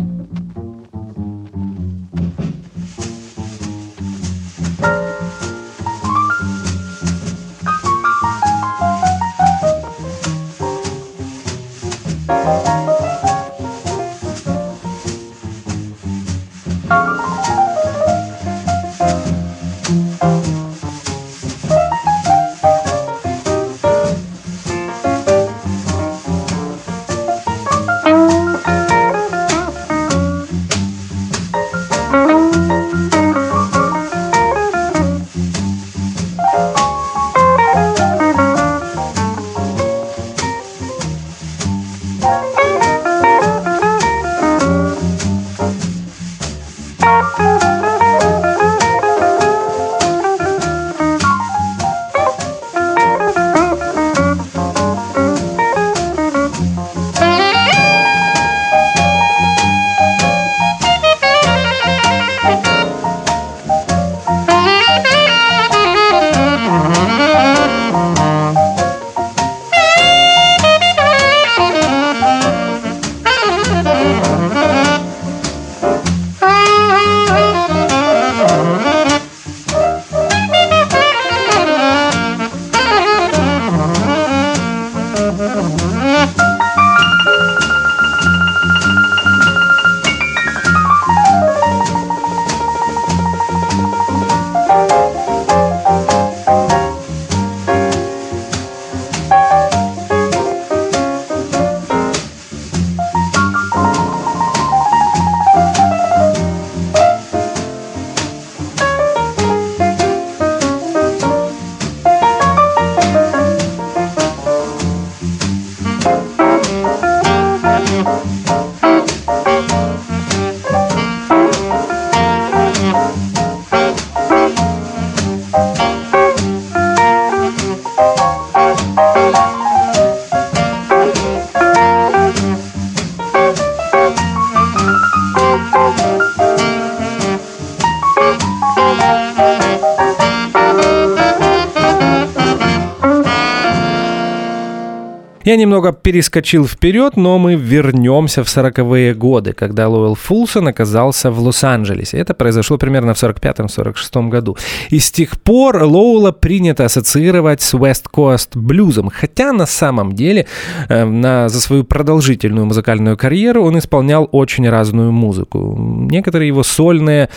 Я 145.54 145.58
немного 145.58 145.94
перескочил 145.94 146.66
вперед, 146.68 147.16
но 147.16 147.38
мы 147.38 147.54
вернемся 147.54 148.44
в 148.44 148.48
40-е 148.48 149.14
годы, 149.14 149.54
когда 149.54 149.88
Лоуэлл 149.88 150.16
Фулсон 150.16 150.68
оказался 150.68 151.30
в 151.30 151.40
Лос-Анджелесе. 151.40 152.18
Это 152.18 152.34
произошло 152.34 152.80
примерно 152.80 153.14
в 153.14 153.22
45-46 153.22 154.30
году. 154.30 154.58
И 154.90 154.98
с 154.98 155.12
тех 155.12 155.40
пор 155.40 155.84
Лоуэлла 155.84 156.32
принято 156.32 156.86
ассоциировать 156.86 157.62
с 157.62 157.76
West 157.76 158.06
Coast 158.12 158.58
блюзом, 158.58 159.12
хотя 159.14 159.54
на 159.54 159.68
самом 159.68 160.14
деле 160.14 160.48
э, 160.90 161.06
на, 161.06 161.50
за 161.50 161.62
свою 161.62 161.84
продолжительную 161.84 162.66
музыкальную 162.66 163.16
карьеру 163.16 163.64
он 163.64 163.78
исполнял 163.78 164.28
очень 164.32 164.68
разную 164.68 165.12
музыку. 165.12 165.78
Некоторые 165.78 166.48
его 166.48 166.64
сольные 166.64 167.30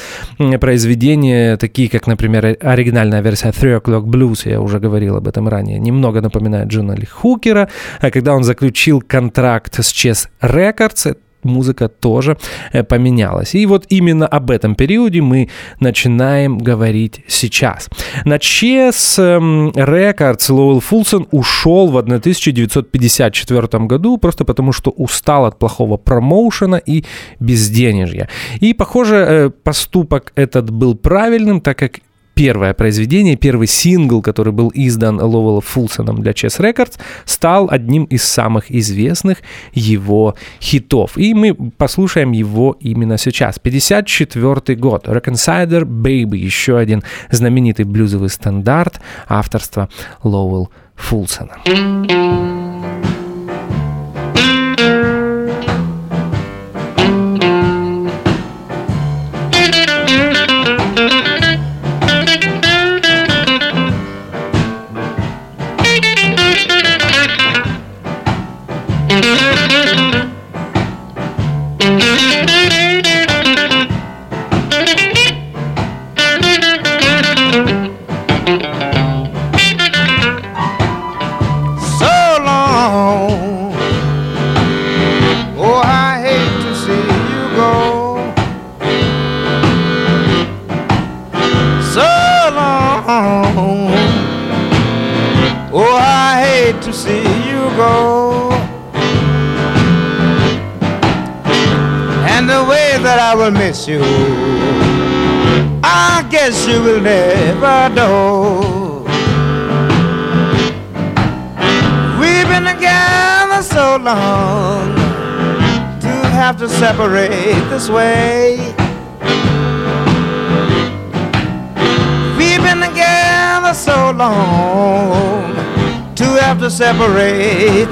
произведения, 0.58 1.58
такие 1.58 1.90
как, 1.90 2.06
например, 2.06 2.56
оригинальная 2.62 3.20
версия 3.20 3.50
Three 3.50 3.78
O'Clock 3.78 4.04
Blues, 4.04 4.48
я 4.48 4.58
уже 4.62 4.78
говорил 4.78 5.16
об 5.16 5.28
этом 5.28 5.48
ранее, 5.48 5.78
немного 5.78 6.22
напоминает 6.22 6.68
Джона 6.68 6.92
Ли 6.92 7.04
Хукера, 7.04 7.68
когда 8.10 8.34
он 8.34 8.44
заключил 8.44 9.00
контракт 9.00 9.74
с 9.82 9.92
Chess 9.92 10.28
Records, 10.40 11.16
музыка 11.46 11.88
тоже 11.88 12.36
э, 12.72 12.82
поменялась. 12.82 13.54
И 13.54 13.66
вот 13.66 13.86
именно 13.88 14.26
об 14.26 14.50
этом 14.50 14.74
периоде 14.74 15.22
мы 15.22 15.48
начинаем 15.80 16.58
говорить 16.58 17.20
сейчас. 17.28 17.88
На 18.24 18.36
Chess 18.36 19.18
эм, 19.18 19.70
Records 19.70 20.52
Лоуэлл 20.52 20.80
Фулсон 20.80 21.26
ушел 21.30 21.88
в 21.88 21.96
1954 21.96 23.86
году 23.86 24.18
просто 24.18 24.44
потому, 24.44 24.72
что 24.72 24.90
устал 24.90 25.46
от 25.46 25.58
плохого 25.58 25.96
промоушена 25.96 26.76
и 26.76 27.04
безденежья. 27.40 28.28
И, 28.60 28.74
похоже, 28.74 29.16
э, 29.16 29.50
поступок 29.50 30.32
этот 30.34 30.70
был 30.70 30.94
правильным, 30.94 31.60
так 31.60 31.78
как 31.78 32.00
первое 32.36 32.74
произведение, 32.74 33.34
первый 33.34 33.66
сингл, 33.66 34.20
который 34.20 34.52
был 34.52 34.70
издан 34.74 35.16
Ловелом 35.16 35.62
Фулсоном 35.62 36.20
для 36.22 36.32
Chess 36.32 36.60
Records, 36.60 36.98
стал 37.24 37.68
одним 37.70 38.04
из 38.04 38.22
самых 38.22 38.70
известных 38.70 39.38
его 39.72 40.36
хитов. 40.60 41.16
И 41.16 41.32
мы 41.34 41.54
послушаем 41.54 42.32
его 42.32 42.76
именно 42.78 43.16
сейчас. 43.16 43.58
54 43.58 44.78
год. 44.78 45.08
Reconciler 45.08 45.84
Baby, 45.84 46.36
еще 46.36 46.76
один 46.76 47.02
знаменитый 47.30 47.86
блюзовый 47.86 48.28
стандарт 48.28 49.00
авторства 49.28 49.88
Лоуэлл 50.22 50.70
Фулсона. 50.94 51.56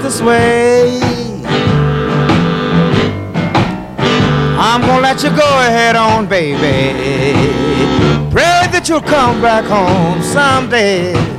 This 0.05 0.21
way. 0.21 1.01
I'm 4.59 4.83
gonna 4.83 5.01
let 5.01 5.23
you 5.23 5.31
go 5.31 5.49
ahead 5.67 5.97
on, 5.97 6.27
baby. 6.27 6.93
Pray 8.31 8.69
that 8.71 8.87
you'll 8.87 9.01
come 9.01 9.41
back 9.41 9.65
home 9.65 10.23
someday. 10.23 11.34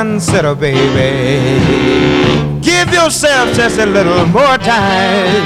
Consider, 0.00 0.54
baby. 0.54 1.58
Give 2.60 2.92
yourself 2.92 3.56
just 3.56 3.78
a 3.78 3.86
little 3.86 4.26
more 4.26 4.58
time. 4.58 5.42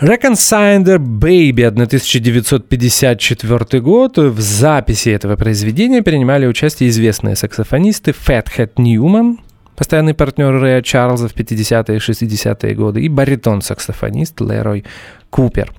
Reconciler 0.00 0.98
Baby 0.98 1.64
1954 1.64 3.80
год. 3.80 4.18
В 4.18 4.40
записи 4.40 5.08
этого 5.08 5.36
произведения 5.36 6.02
принимали 6.02 6.46
участие 6.46 6.90
известные 6.90 7.36
саксофонисты 7.36 8.12
Фэтхэт 8.12 8.78
Ньюман, 8.78 9.38
постоянный 9.76 10.14
партнер 10.14 10.52
Рэя 10.58 10.82
Чарльза 10.82 11.28
в 11.28 11.34
50-е 11.34 11.96
и 11.96 12.00
60-е 12.00 12.74
годы, 12.74 13.02
и 13.02 13.08
баритон-саксофонист 13.08 14.40
Лерой 14.40 14.84
Купер. 15.30 15.72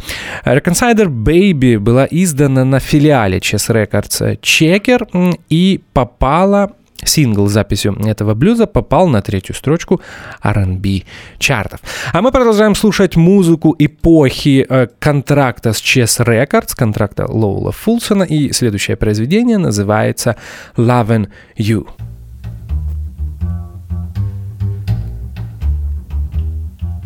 Reconciler 0.46 1.08
Baby 1.08 1.80
была 1.80 2.08
издана 2.12 2.66
на 2.66 2.80
филиале 2.80 3.38
Chess 3.38 3.70
Records 3.70 4.40
Checker 4.42 5.40
и 5.50 5.82
попала 5.94 6.72
сингл 7.04 7.48
с 7.48 7.52
записью 7.52 7.96
этого 8.06 8.34
блюза 8.34 8.68
попал 8.68 9.08
на 9.08 9.22
третью 9.22 9.56
строчку 9.56 10.02
R&B 10.42 11.04
чартов. 11.38 11.80
А 12.14 12.22
мы 12.22 12.32
продолжаем 12.32 12.76
слушать 12.76 13.16
музыку 13.16 13.76
эпохи 13.78 14.66
э, 14.68 14.88
контракта 15.00 15.74
с 15.74 15.82
Chess 15.82 16.26
Records, 16.26 16.76
контракта 16.76 17.26
Лоула 17.28 17.72
Фулсона, 17.72 18.24
и 18.24 18.52
следующее 18.52 18.98
произведение 18.98 19.58
называется 19.58 20.36
Lovin' 20.78 21.28
You. 21.58 21.88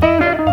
Música 0.01 0.48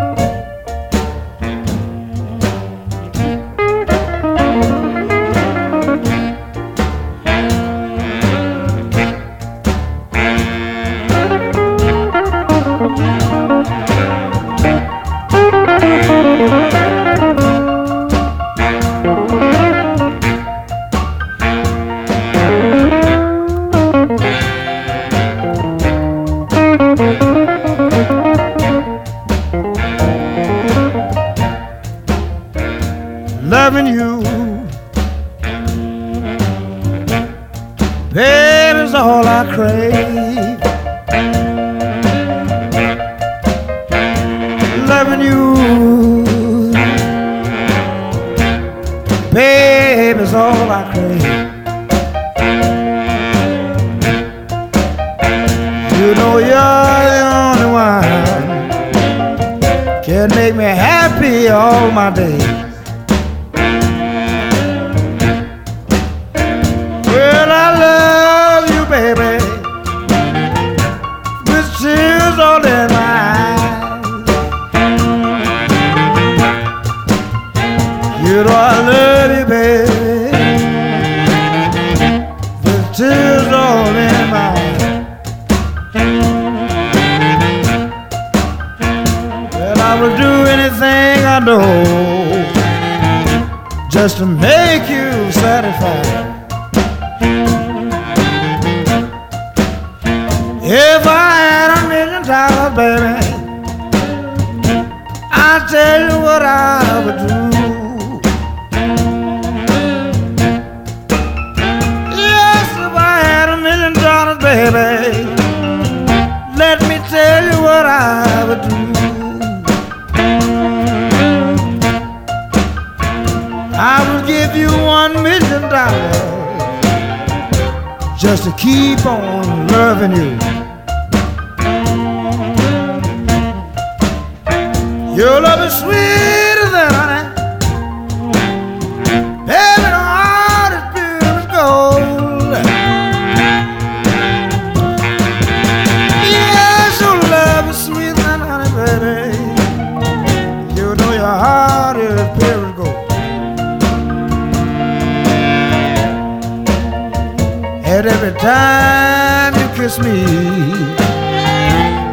And 157.96 158.06
every 158.08 158.38
time 158.38 159.54
you 159.54 159.74
kiss 159.74 159.98
me, 159.98 160.22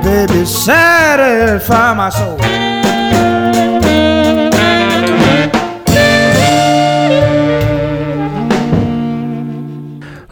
baby, 0.01 0.45
satisfy 0.45 1.93
my 1.93 2.09
soul. 2.09 2.39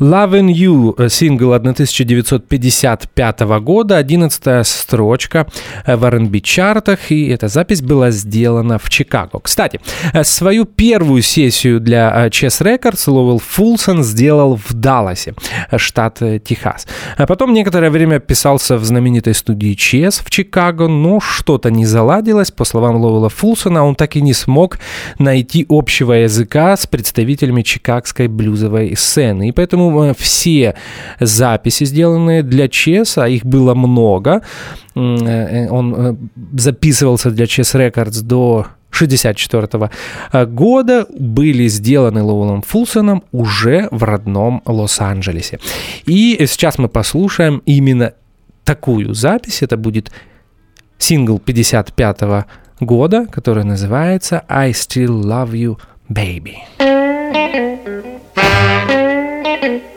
Loving 0.02 0.52
You, 0.52 0.95
э, 0.97 1.10
сингл 1.10 1.54
1955 1.54 3.41
года, 3.60 3.97
11 3.97 4.66
строчка 4.66 5.45
э, 5.86 5.95
в 5.95 6.04
R&B 6.04 6.39
чартах, 6.39 7.12
и 7.12 7.28
эта 7.28 7.47
запись 7.47 7.84
была 7.84 8.10
сделана 8.10 8.80
в 8.80 8.89
Чикаго. 8.89 9.39
Кстати, 9.39 9.80
э, 10.14 10.24
свою 10.24 10.66
первую 10.66 11.22
сессию 11.22 11.80
для 11.80 12.28
Chess 12.30 12.64
Records 12.64 13.12
Ловел 13.12 13.38
Фулсон 13.38 14.04
сделал 14.04 14.56
в 14.56 14.74
Далласе, 14.74 15.36
штат 15.78 16.20
Техас. 16.43 16.88
А 17.18 17.28
потом 17.28 17.54
некоторое 17.54 17.91
время 17.91 18.20
писался 18.20 18.78
в 18.78 18.84
знаменитой 18.84 19.36
студии 19.36 19.76
Chess 19.76 20.24
в 20.26 20.32
Чикаго, 20.32 20.88
но 20.88 21.20
что-то 21.20 21.70
не 21.70 21.86
заладилось. 21.86 22.49
По 22.49 22.66
словам 22.66 22.95
Ловела 22.95 23.30
Фулсона, 23.30 23.86
он 23.86 23.93
так 23.93 24.16
и 24.16 24.22
не 24.22 24.34
смог 24.34 24.80
найти 25.20 25.64
общего 25.70 26.14
языка 26.14 26.76
с 26.76 26.88
представителями 26.88 27.62
чикагской 27.62 28.28
блюзовой 28.28 28.95
сцены, 28.97 29.49
и 29.49 29.52
поэтому 29.52 29.91
все 30.18 30.76
записи, 31.20 31.86
сделанные 31.86 32.44
для 32.44 32.68
Чеса, 32.68 33.28
их 33.28 33.46
было 33.46 33.74
много. 33.74 34.42
Он 34.96 36.18
записывался 36.54 37.32
для 37.32 37.46
Chess 37.46 37.76
Records 37.76 38.22
до 38.24 38.68
1964 38.94 39.89
года 40.48 41.06
были 41.10 41.68
сделаны 41.68 42.22
Лоуэлом 42.24 42.62
Фулсоном 42.62 43.24
уже 43.32 43.88
в 43.89 44.04
родном 44.04 44.62
Лос-Анджелесе. 44.66 45.60
И 46.06 46.38
сейчас 46.46 46.78
мы 46.78 46.89
послушаем 46.89 47.62
именно 47.66 48.14
такую 48.66 49.14
запись. 49.14 49.62
Это 49.62 49.78
будет 49.78 50.12
сингл 50.98 51.39
55 51.39 52.46
года, 52.82 53.28
который 53.32 53.64
называется 53.64 54.44
«I 54.50 54.72
Still 54.72 55.22
Love 55.22 55.52
You, 55.54 55.78
Baby». 56.10 56.58
Thank 59.44 59.84
you. 59.84 59.91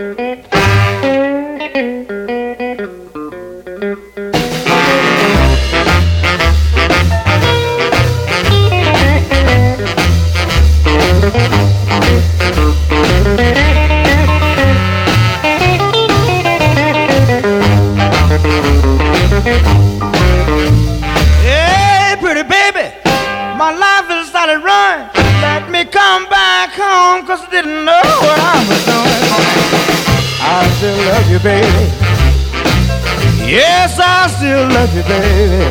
Love 31.14 31.30
you, 31.30 31.38
baby. 31.38 31.84
Yes, 33.46 33.98
I 34.00 34.26
still 34.36 34.66
love 34.76 34.90
you, 34.96 35.04
baby. 35.04 35.70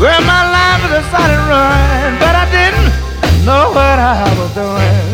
Well, 0.00 0.22
my 0.22 0.42
life 0.58 0.82
has 0.94 1.04
started 1.10 1.42
running, 1.50 2.14
but 2.22 2.34
I 2.42 2.46
didn't 2.54 2.90
know 3.46 3.64
what 3.74 3.98
I 3.98 4.22
was 4.38 4.50
doing. 4.62 5.06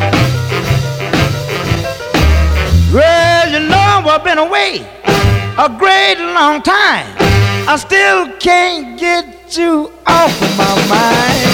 Well, 2.92 3.44
you 3.54 3.60
know 3.72 3.92
I've 4.12 4.22
been 4.22 4.38
away 4.38 4.72
a 5.56 5.68
great 5.82 6.18
long 6.38 6.60
time. 6.60 7.06
I 7.66 7.76
still 7.76 8.30
can't 8.38 9.00
get 9.00 9.56
you 9.56 9.90
off 10.06 10.34
of 10.46 10.52
my 10.58 10.74
mind. 10.92 11.50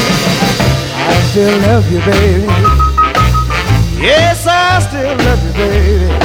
I 1.06 1.14
still 1.30 1.56
love 1.68 1.86
you, 1.92 2.00
baby. 2.10 2.46
Yes, 4.02 4.44
I 4.48 4.80
still 4.88 5.14
love 5.26 5.40
you, 5.46 5.52
baby. 5.52 6.19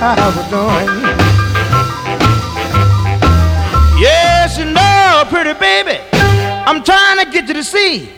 I 0.00 0.14
was 0.30 0.46
doing. 0.46 0.94
Yes, 3.98 4.56
you 4.56 4.66
know, 4.70 5.24
pretty 5.26 5.58
baby, 5.58 5.98
I'm 6.14 6.84
trying 6.84 7.18
to 7.18 7.26
get 7.32 7.48
to 7.48 7.64
see. 7.64 8.08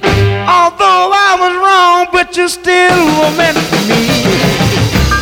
Although 0.45 1.09
I 1.09 1.41
was 1.41 1.55
wrong, 1.57 2.09
but 2.13 2.37
you 2.37 2.49
still 2.51 3.01
were 3.17 3.33
meant 3.33 3.57
for 3.57 3.81
me. 3.89 3.97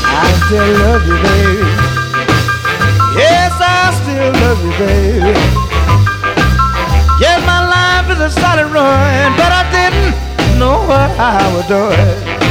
I 0.03 0.35
still 0.47 0.67
love 0.83 1.07
you, 1.07 1.15
baby. 1.23 1.63
Yes, 3.15 3.55
I 3.63 3.95
still 4.03 4.33
love 4.43 4.59
you, 4.59 4.75
baby. 4.83 5.39
Yes, 7.23 7.39
my 7.47 7.63
life 7.71 8.11
is 8.11 8.19
a 8.19 8.31
solid 8.41 8.67
run, 8.75 9.37
but 9.39 9.53
I 9.55 9.63
didn't 9.71 10.59
know 10.59 10.83
what 10.91 11.11
I 11.19 11.39
was 11.55 11.67
doing. 11.69 12.47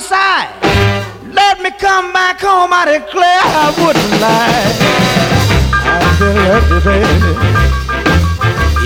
My. 0.00 0.46
Let 1.32 1.60
me 1.60 1.70
come 1.72 2.12
back 2.12 2.40
home, 2.40 2.70
I 2.72 2.84
declare 2.86 3.42
I 3.42 3.74
wouldn't 3.82 4.14
lie. 4.22 4.70
I 5.74 5.98
still 6.14 6.34
love 6.46 6.70
you, 6.70 6.80
baby. 6.86 7.32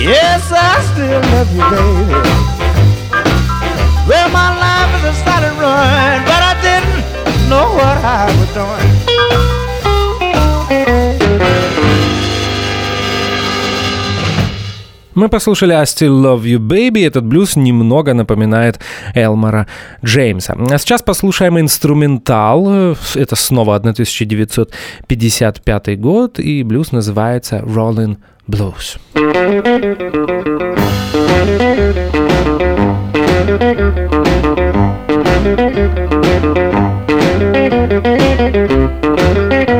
Yes, 0.09 0.49
I 0.49 0.81
still 0.89 1.21
love 1.33 1.51
you, 1.53 1.65
baby. 1.69 2.17
Well, 4.09 4.29
my 4.33 4.49
life 4.57 4.91
is 4.97 5.03
a 5.11 5.23
solid 5.23 5.55
run, 5.61 6.25
but 6.25 6.41
I 6.41 6.53
didn't 6.65 7.05
know 7.47 7.67
what 7.77 7.97
I 8.01 8.25
was 8.39 8.49
doing. 8.57 8.82
Мы 15.15 15.29
послушали 15.29 15.73
I 15.73 15.83
Still 15.83 16.21
Love 16.21 16.43
You 16.43 16.59
Baby. 16.59 17.05
Этот 17.05 17.25
блюз 17.25 17.55
немного 17.55 18.13
напоминает 18.13 18.79
Элмора 19.13 19.67
Джеймса. 20.03 20.57
А 20.71 20.77
сейчас 20.77 21.01
послушаем 21.01 21.57
инструментал. 21.59 22.95
Это 23.15 23.35
снова 23.35 23.75
1955 23.75 25.99
год, 25.99 26.39
и 26.39 26.63
блюз 26.63 26.91
называется 26.91 27.59
Rolling 27.59 28.17
Blues. 28.47 28.97
мы 39.53 39.72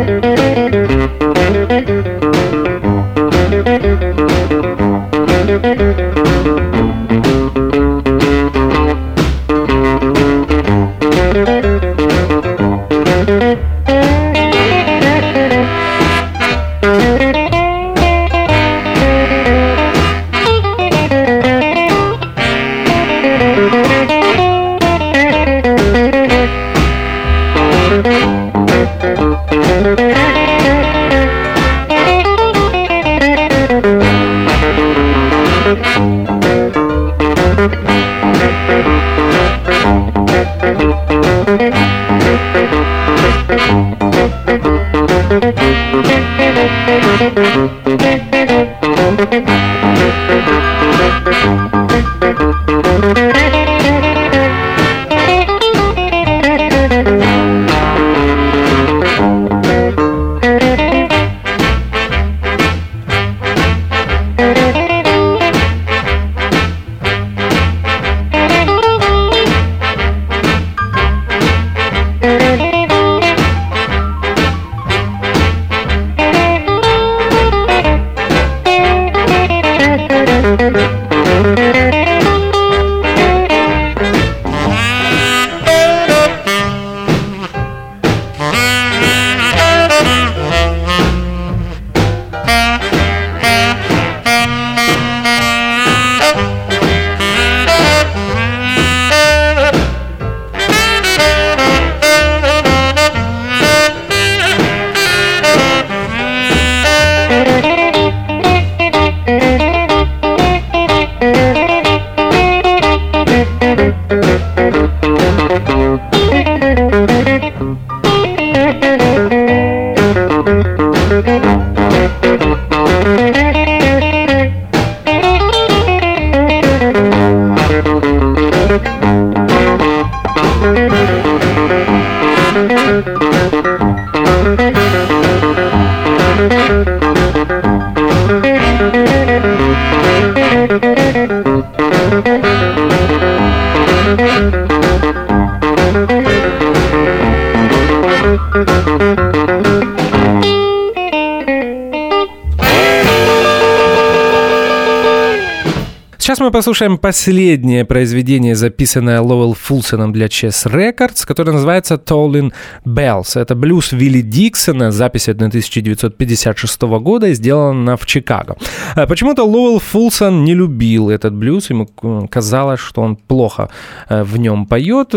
послушаем 156.83 156.97
последнее 156.97 157.85
произведение, 157.85 158.55
записанное 158.55 159.21
Лоуэлл 159.21 159.53
Фулсоном 159.53 160.11
для 160.11 160.25
Chess 160.25 160.65
Records, 160.65 161.25
которое 161.25 161.53
называется 161.53 161.95
Tolling 161.95 162.51
Bells. 162.85 163.39
Это 163.39 163.55
блюз 163.55 163.93
Вилли 163.93 164.21
Диксона, 164.21 164.91
запись 164.91 165.29
1956 165.29 166.81
года, 166.81 167.33
сделана 167.33 167.95
в 167.95 168.05
Чикаго. 168.05 168.57
А 168.95 169.07
почему-то 169.07 169.45
Лоуэлл 169.45 169.79
Фулсон 169.79 170.43
не 170.43 170.55
любил 170.55 171.09
этот 171.09 171.33
блюз, 171.33 171.69
ему 171.69 171.87
казалось, 172.29 172.81
что 172.81 173.01
он 173.01 173.15
плохо 173.15 173.69
э, 174.09 174.23
в 174.23 174.37
нем 174.37 174.65
поет. 174.65 175.13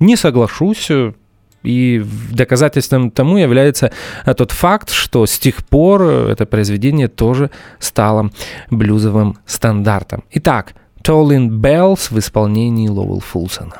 Не 0.00 0.16
соглашусь, 0.16 0.90
и 1.62 2.02
доказательством 2.32 3.10
тому 3.10 3.36
является 3.36 3.90
э, 4.24 4.34
тот 4.34 4.52
факт, 4.52 4.90
что 4.90 5.26
с 5.26 5.38
тех 5.38 5.56
пор 5.56 6.02
э, 6.02 6.32
это 6.32 6.46
произведение 6.46 7.08
тоже 7.08 7.50
стало 7.80 8.30
блюзовым 8.70 9.36
стандартом. 9.46 10.22
Итак, 10.30 10.74
Tolling 11.06 11.60
Bells 11.60 12.12
в 12.12 12.18
исполнении 12.18 12.88
Лоуэлл 12.88 13.20
Фулсона. 13.20 13.78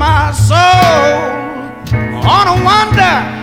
А 0.00 0.32
мы 2.56 3.37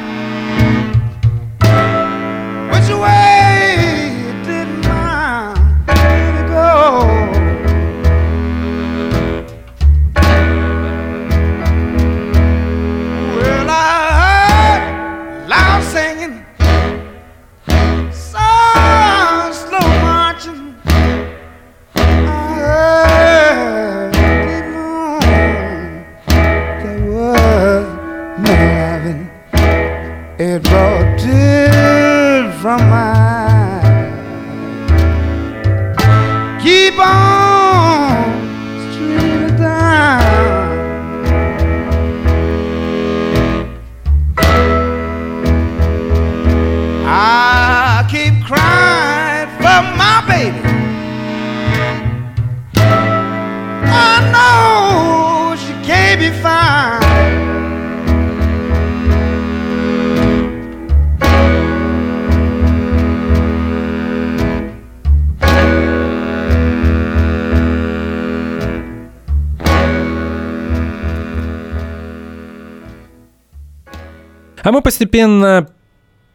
постепенно 74.86 75.68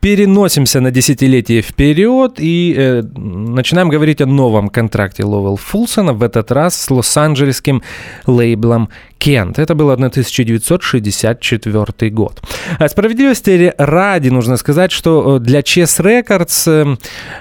переносимся 0.01 0.81
на 0.81 0.91
десятилетие 0.91 1.63
вперед 1.63 2.33
и 2.39 2.75
э, 2.77 3.03
начинаем 3.03 3.89
говорить 3.91 4.21
о 4.21 4.27
новом 4.27 4.69
контракте 4.71 5.25
Ловел 5.25 5.55
Фулсона, 5.57 6.13
в 6.15 6.25
этот 6.25 6.51
раз 6.51 6.75
с 6.75 6.91
лос-анджелесским 6.91 7.81
лейблом 8.27 8.89
Кент. 9.19 9.61
Это 9.61 9.77
был 9.77 9.91
1964 9.91 12.11
год. 12.11 12.43
А 12.79 12.89
справедливости 12.89 13.73
ради 13.79 14.31
нужно 14.31 14.57
сказать, 14.57 14.91
что 14.91 15.37
э, 15.37 15.41
для 15.41 15.61
Chess 15.61 16.03
Records 16.03 16.67
э, 16.67 16.97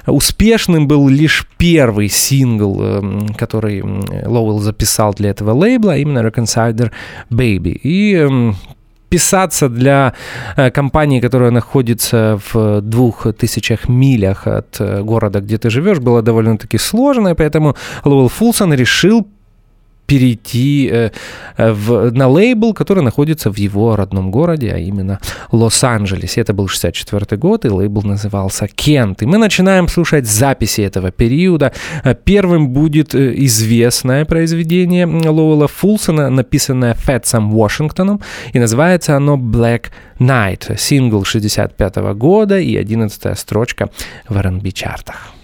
успешным 0.06 0.88
был 0.88 1.10
лишь 1.10 1.48
первый 1.58 2.10
сингл, 2.10 2.80
э, 2.82 3.02
который 3.36 3.82
Лоуэлл 3.82 4.60
записал 4.60 5.16
для 5.16 5.32
этого 5.32 5.54
лейбла, 5.54 5.98
именно 5.98 6.20
Reconciler 6.20 6.92
Baby. 7.32 7.80
И 7.82 8.14
эм, 8.14 8.56
вписаться 9.10 9.70
для 9.70 10.14
э, 10.56 10.70
компании, 10.72 11.20
которая 11.20 11.52
находится 11.52 12.40
в 12.54 12.82
двух 12.82 13.28
тысячах 13.34 13.90
милях 13.90 14.48
от 14.48 14.80
э, 14.80 15.02
города, 15.02 15.40
где 15.40 15.58
ты 15.58 15.70
живешь, 15.70 16.00
было 16.00 16.22
довольно-таки 16.22 16.78
сложно, 16.78 17.30
и 17.30 17.34
поэтому 17.34 17.76
Лоуэлл 18.06 18.30
Фулсон 18.30 18.74
решил 18.74 19.28
перейти 20.10 20.90
э, 20.92 21.12
в, 21.58 22.12
на 22.12 22.28
лейбл, 22.28 22.74
который 22.74 23.04
находится 23.04 23.52
в 23.52 23.58
его 23.58 23.96
родном 23.96 24.32
городе, 24.32 24.72
а 24.74 24.78
именно 24.78 25.20
Лос-Анджелесе. 25.52 26.42
Это 26.42 26.54
был 26.54 26.68
64 26.68 27.38
год, 27.38 27.66
и 27.66 27.70
лейбл 27.70 28.02
назывался 28.02 28.68
Кент. 28.68 29.22
И 29.22 29.26
мы 29.26 29.38
начинаем 29.38 29.88
слушать 29.88 30.26
записи 30.26 30.82
этого 30.82 31.12
периода. 31.12 31.72
Э, 32.04 32.16
первым 32.16 32.70
будет 32.70 33.14
э, 33.16 33.34
известное 33.46 34.26
произведение 34.26 35.06
Лоуэлла 35.06 35.68
Фулсона, 35.68 36.30
написанное 36.30 36.96
Фэтсом 36.96 37.52
Вашингтоном, 37.52 38.20
и 38.54 38.60
называется 38.60 39.16
оно 39.16 39.38
Black 39.38 39.92
Night, 40.20 40.76
сингл 40.78 41.24
65 41.24 41.96
года 42.16 42.58
и 42.58 42.76
11 42.76 43.38
строчка 43.38 43.90
в 44.28 44.38
R&B 44.38 44.72
чартах. 44.72 45.39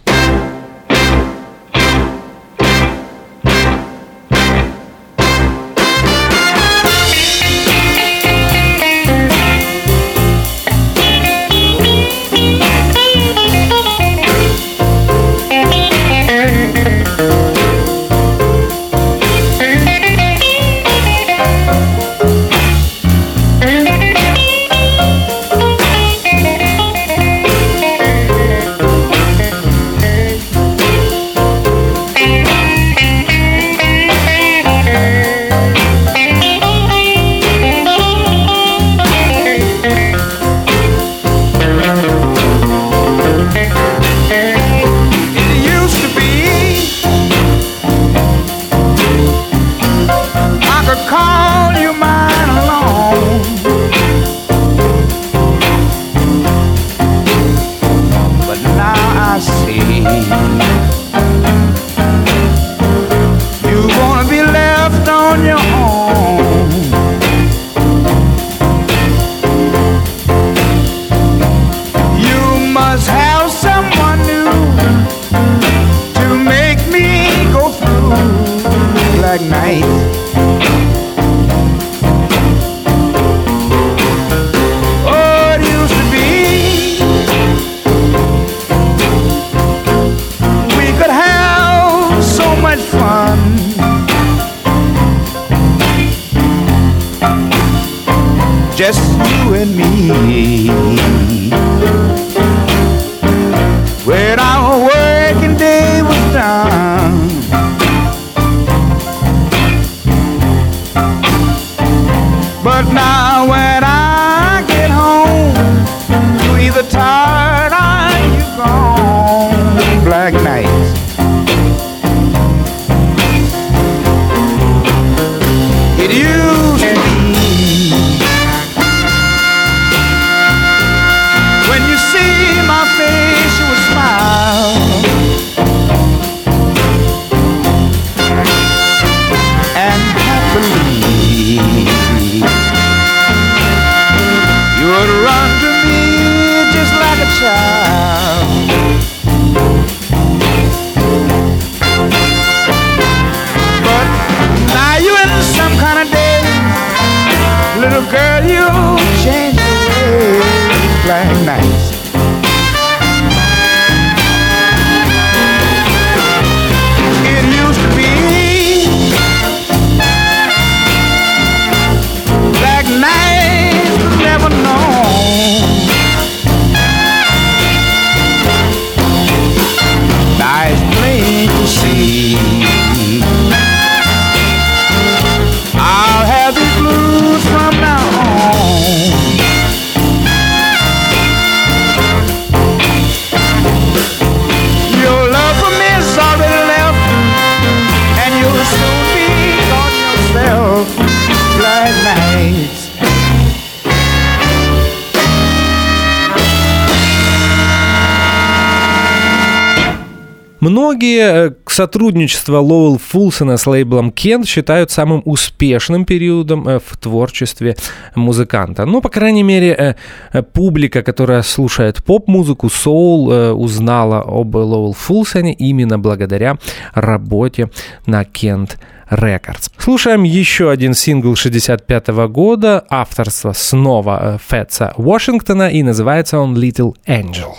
Многие 210.95 211.47
э, 211.47 211.51
сотрудничество 211.67 212.59
Лоуэлл 212.59 212.99
Фулсона 212.99 213.57
с 213.57 213.67
лейблом 213.67 214.11
Кент 214.11 214.47
считают 214.47 214.91
самым 214.91 215.21
успешным 215.25 216.05
периодом 216.05 216.65
э, 216.69 216.79
в 216.79 216.95
творчестве 216.95 217.75
музыканта. 218.15 218.85
Ну, 218.85 219.01
по 219.01 219.09
крайней 219.09 219.43
мере, 219.43 219.95
э, 220.31 220.41
публика, 220.41 221.03
которая 221.03 221.41
слушает 221.41 222.01
поп-музыку, 222.01 222.69
соул, 222.69 223.27
узнала 223.61 224.21
об 224.25 224.55
Лоуэлл 224.55 224.93
Фулсоне 224.93 225.53
именно 225.53 225.99
благодаря 225.99 226.57
работе 226.93 227.69
на 228.05 228.23
Кент 228.23 228.79
Records. 229.11 229.71
Слушаем 229.77 230.23
еще 230.23 230.71
один 230.71 230.93
сингл 230.93 231.35
65 231.35 232.07
года, 232.29 232.85
авторство 232.89 233.51
снова 233.51 234.39
Фетса 234.47 234.93
Вашингтона, 234.95 235.67
и 235.67 235.83
называется 235.83 236.39
он 236.39 236.55
Little 236.55 236.95
Angel. 237.05 237.51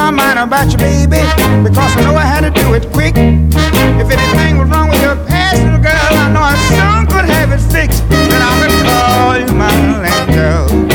My 0.00 0.10
mind 0.10 0.38
about 0.38 0.72
you, 0.72 0.78
baby, 0.78 1.20
because 1.62 1.92
I 1.96 2.00
know 2.04 2.14
I 2.16 2.24
had 2.24 2.40
to 2.40 2.50
do 2.50 2.72
it 2.74 2.90
quick. 2.90 3.14
If 3.16 4.08
anything 4.10 4.56
was 4.56 4.68
wrong 4.70 4.88
with 4.88 5.02
your 5.02 5.16
past, 5.26 5.62
little 5.62 5.78
girl, 5.78 6.12
I 6.24 6.32
know 6.32 6.40
I 6.40 6.56
soon 6.68 7.06
could 7.06 7.26
have 7.28 7.52
it 7.52 7.60
fixed. 7.70 8.08
Then 8.08 8.40
I 8.40 8.52
would 8.60 8.72
call 8.88 9.36
you 9.38 9.52
my 9.52 9.70
angel 10.16 10.89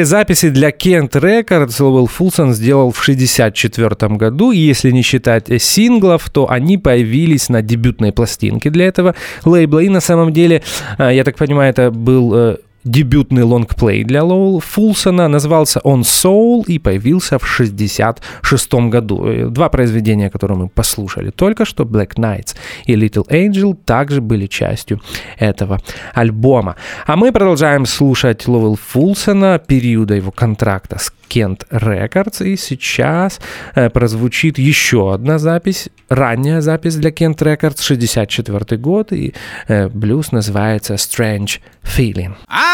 первые 0.00 0.06
записи 0.06 0.48
для 0.48 0.70
Kent 0.70 1.10
Records 1.10 1.82
Ловел 1.82 2.06
Фулсон 2.06 2.54
сделал 2.54 2.90
в 2.90 3.02
1964 3.02 4.16
году, 4.16 4.50
и 4.50 4.58
если 4.58 4.90
не 4.92 5.02
считать 5.02 5.50
синглов, 5.62 6.30
то 6.30 6.50
они 6.50 6.78
появились 6.78 7.50
на 7.50 7.60
дебютной 7.60 8.10
пластинке 8.12 8.70
для 8.70 8.86
этого 8.86 9.14
лейбла, 9.44 9.80
и 9.80 9.90
на 9.90 10.00
самом 10.00 10.32
деле, 10.32 10.62
э, 10.98 11.10
я 11.14 11.22
так 11.24 11.36
понимаю, 11.36 11.70
это 11.70 11.90
был 11.90 12.34
э, 12.34 12.56
дебютный 12.84 13.42
лонгплей 13.42 14.04
для 14.04 14.24
Лоуэлла 14.24 14.60
Фулсона. 14.60 15.28
Назывался 15.28 15.80
он 15.80 16.02
«Soul» 16.02 16.64
и 16.66 16.78
появился 16.78 17.38
в 17.38 17.42
1966 17.42 18.74
году. 18.90 19.26
Э, 19.26 19.46
два 19.48 19.68
произведения, 19.68 20.30
которые 20.30 20.58
мы 20.58 20.68
послушали 20.68 21.30
только 21.30 21.64
что, 21.64 21.84
«Black 21.84 22.14
Nights» 22.16 22.56
и 22.86 22.94
«Little 22.94 23.28
Angel», 23.28 23.74
также 23.84 24.20
были 24.20 24.46
частью 24.46 25.00
этого 25.38 25.80
альбома. 26.14 26.76
А 27.06 27.16
мы 27.16 27.32
продолжаем 27.32 27.86
слушать 27.86 28.48
Лоуэлл 28.48 28.76
Фулсона 28.76 29.58
периода 29.58 30.14
его 30.14 30.30
контракта 30.30 30.98
с 30.98 31.12
Kent 31.30 31.66
Records. 31.70 32.44
И 32.44 32.56
сейчас 32.56 33.40
э, 33.74 33.88
прозвучит 33.88 34.58
еще 34.58 35.14
одна 35.14 35.38
запись, 35.38 35.88
ранняя 36.08 36.60
запись 36.60 36.96
для 36.96 37.10
Kent 37.10 37.38
Records, 37.38 37.82
64 37.82 38.80
год, 38.80 39.12
и 39.12 39.34
э, 39.68 39.88
блюз 39.88 40.32
называется 40.32 40.94
Strange 40.94 41.60
Feeling. 41.84 42.34
I 42.48 42.69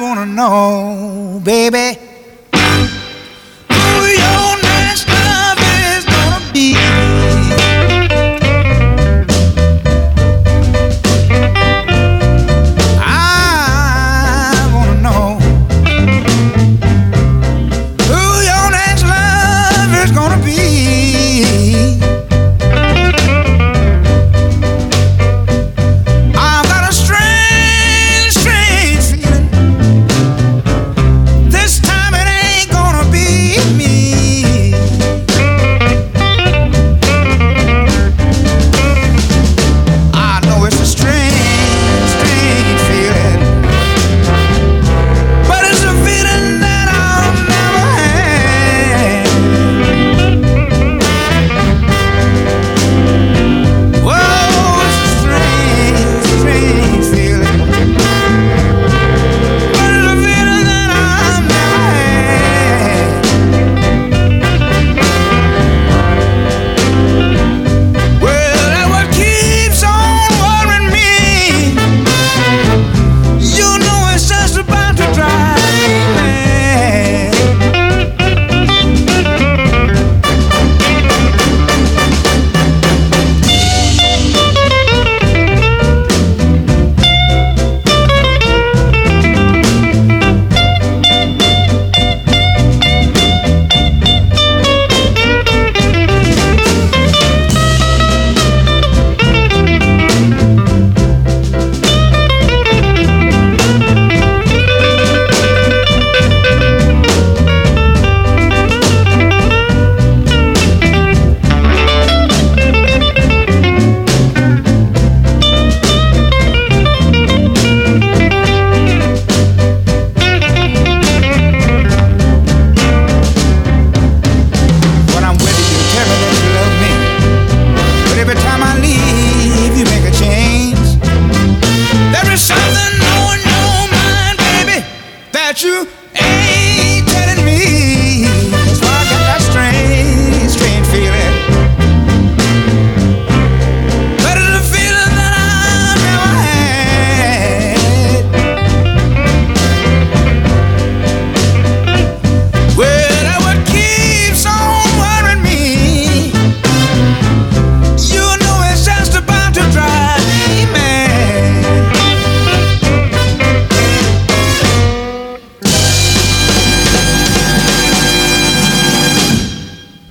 wanna 0.00 0.26
know, 0.26 1.40
baby, 1.44 1.98
who 3.70 4.06
your 4.22 4.53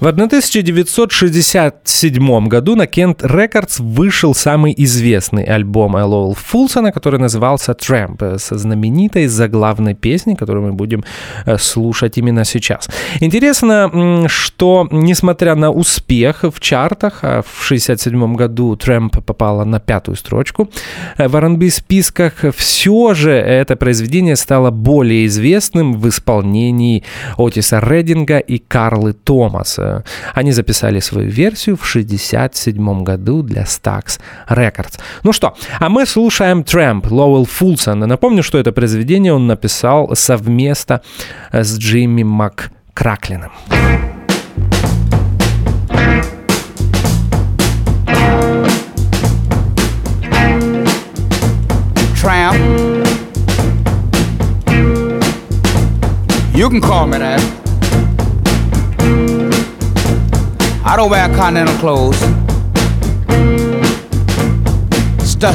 В 0.04 0.08
1967 0.08 2.48
году 2.50 2.76
на 2.76 2.84
Kent 2.84 3.22
Records 3.22 3.82
вышел 3.82 4.36
самый 4.36 4.76
известный 4.78 5.46
альбом 5.46 5.96
Лоуэлл 5.96 6.34
Фулсона, 6.34 6.92
который 6.92 7.22
назывался 7.22 7.72
«Tramp», 7.72 8.38
со 8.38 8.58
знаменитой 8.58 9.28
заглавной 9.28 9.96
песней, 9.96 10.36
которую 10.36 10.66
мы 10.66 10.74
будем 10.74 11.06
э, 11.46 11.58
слушать 11.58 12.18
именно 12.18 12.44
сейчас. 12.44 12.90
Интересно, 13.22 14.28
что 14.28 14.90
несмотря 14.92 15.56
на 15.56 15.72
успех 15.72 16.44
в 16.44 16.60
чартах, 16.60 17.20
а 17.22 17.42
в 17.42 17.66
1967 17.66 18.36
году 18.36 18.76
«Tramp» 18.76 19.22
попала 19.22 19.64
на 19.64 19.80
пятую 19.80 20.18
строчку 20.18 20.70
э, 21.18 21.30
в 21.30 21.36
R&B 21.38 21.70
списках, 21.70 22.44
все 22.58 23.14
же 23.14 23.32
это 23.32 23.78
произведение 23.78 24.36
стало 24.36 24.70
более 24.70 25.28
известным 25.28 25.94
в 25.94 26.10
исполнении 26.10 27.06
Отиса 27.38 27.80
Рединга 27.80 28.40
и 28.40 28.58
Карлы 28.58 29.14
Томаса. 29.14 29.93
Они 30.34 30.52
записали 30.52 31.00
свою 31.00 31.30
версию 31.30 31.78
в 31.78 31.86
67 31.86 33.04
году 33.04 33.44
для 33.44 33.64
Stax 33.64 34.20
Records. 34.50 35.00
Ну 35.24 35.34
что, 35.34 35.56
а 35.80 35.90
мы 35.90 36.06
слушаем 36.06 36.62
Tramp 36.62 37.08
Лоуэлл 37.10 37.46
Фулсон. 37.46 38.00
Напомню, 38.00 38.44
что 38.44 38.58
это 38.58 38.72
произведение 38.72 39.34
он 39.34 39.48
написал 39.48 40.16
совместно 40.16 41.02
с 41.52 41.78
Джимми 41.78 42.24
МакКраклином. 42.24 43.52
Tramp. 52.24 52.56
You 56.56 56.70
can 56.70 56.80
call 56.80 57.06
me 57.08 57.18
that. 57.18 57.63
I 60.86 60.98
don't 60.98 61.10
wear 61.10 61.30
continental 61.34 61.78
clothes, 61.78 62.22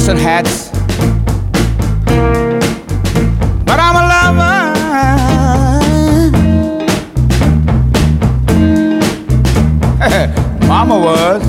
and 0.09 0.19
hats, 0.19 0.71
but 3.65 3.79
I'm 3.79 3.95
a 3.95 4.05
lover. 4.09 4.57
Mama 10.67 10.99
was, 10.99 11.43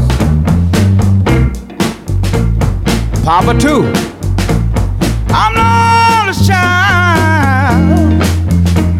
Papa 3.24 3.58
too. 3.58 3.94
I'm 5.30 5.54
the 5.56 5.64
oldest 6.20 6.46
child, 6.46 8.20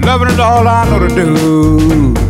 loving 0.06 0.30
is 0.30 0.40
all 0.40 0.66
I 0.66 0.90
know 0.90 1.00
to 1.06 1.10
do. 1.14 2.29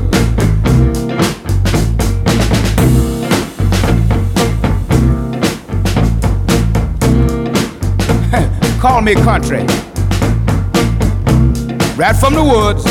Me 9.16 9.16
country. 9.24 9.60
Right 11.96 12.16
from 12.16 12.34
the 12.36 12.44
woods. 12.44 12.86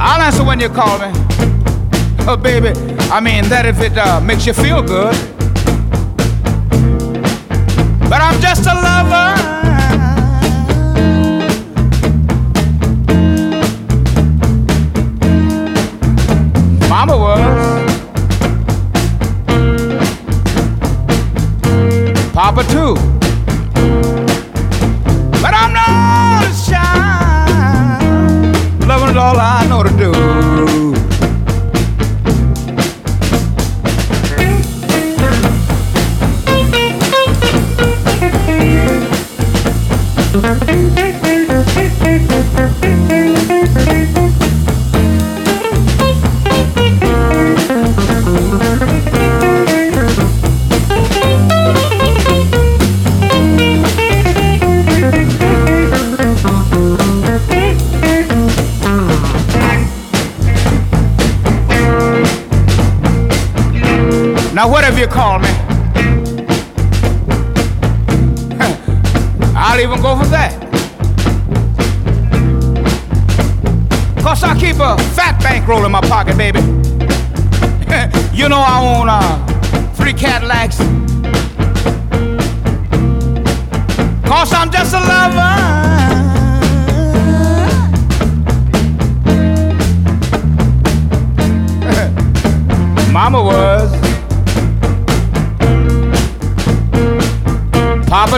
I'll 0.00 0.20
answer 0.20 0.44
when 0.44 0.60
you 0.60 0.68
call 0.68 0.98
me. 0.98 1.10
Oh, 2.26 2.36
baby, 2.36 2.70
I 3.10 3.20
mean 3.20 3.48
that 3.48 3.64
if 3.64 3.80
it 3.80 3.96
uh, 3.96 4.20
makes 4.20 4.44
you 4.46 4.54
feel 4.54 4.82
good. 4.82 5.14
true. 22.94 23.17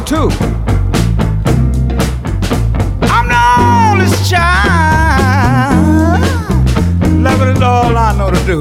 Papa 0.00 0.08
too. 0.08 0.28
I'm 3.02 3.28
the 3.28 3.40
oldest 3.58 4.30
child. 4.30 6.20
Loving 7.22 7.56
is 7.56 7.62
all 7.62 7.96
I 7.96 8.16
know 8.16 8.30
to 8.30 8.40
do. 8.46 8.60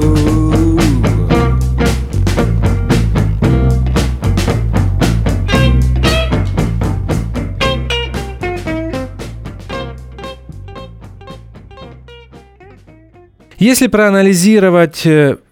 Если 13.61 13.87
проанализировать 13.87 15.05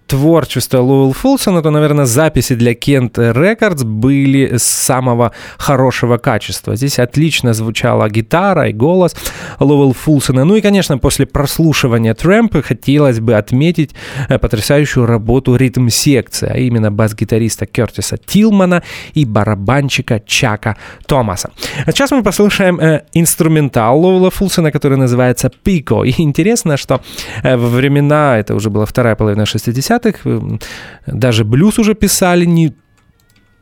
творчества 0.08 0.80
Лоуэлл 0.80 1.14
Фулсона, 1.14 1.62
то, 1.62 1.70
наверное, 1.72 2.06
записи 2.06 2.56
для 2.56 2.74
Кент 2.74 3.18
Рекордс 3.18 3.84
были 3.84 4.58
самого 4.58 5.32
хорошего 5.58 6.18
качества. 6.18 6.76
Здесь 6.76 7.00
отлично 7.00 7.54
звучала 7.54 8.10
гитара 8.10 8.70
и 8.70 8.74
голос 8.74 9.16
Лоуэлл 9.60 9.94
Фулсона. 9.94 10.46
Ну 10.46 10.56
и, 10.56 10.62
конечно, 10.62 10.98
после 10.98 11.26
прослушивания 11.26 12.14
Трэмпа 12.14 12.62
хотелось 12.62 13.20
бы 13.20 13.36
отметить 13.36 13.92
э, 14.30 14.40
потрясающую 14.40 15.06
работу 15.06 15.56
ритм-секции, 15.56 16.50
а 16.54 16.58
именно 16.58 16.92
бас-гитариста 16.92 17.66
Кертиса 17.66 18.18
Тилмана 18.18 18.84
и 19.14 19.26
барабанщика 19.26 20.22
Чака 20.26 20.76
Томаса. 21.06 21.50
А 21.86 21.92
сейчас 21.92 22.12
мы 22.12 22.24
послушаем 22.24 22.80
э, 22.80 23.02
инструментал 23.14 24.00
Лоуэлла 24.00 24.32
Фулсона, 24.32 24.72
который 24.72 24.98
называется 24.98 25.52
«Пико». 25.64 26.04
И 26.04 26.14
интересно, 26.22 26.78
что 26.78 27.02
э, 27.44 27.58
во 27.58 27.68
времена, 27.68 28.38
это 28.38 28.56
уже 28.56 28.70
была 28.70 28.86
вторая 28.86 29.16
половина 29.16 29.46
60 29.46 29.78
60-х. 29.78 30.60
Даже 31.08 31.44
блюз 31.44 31.80
уже 31.80 31.94
писали 31.94 32.46
не 32.46 32.74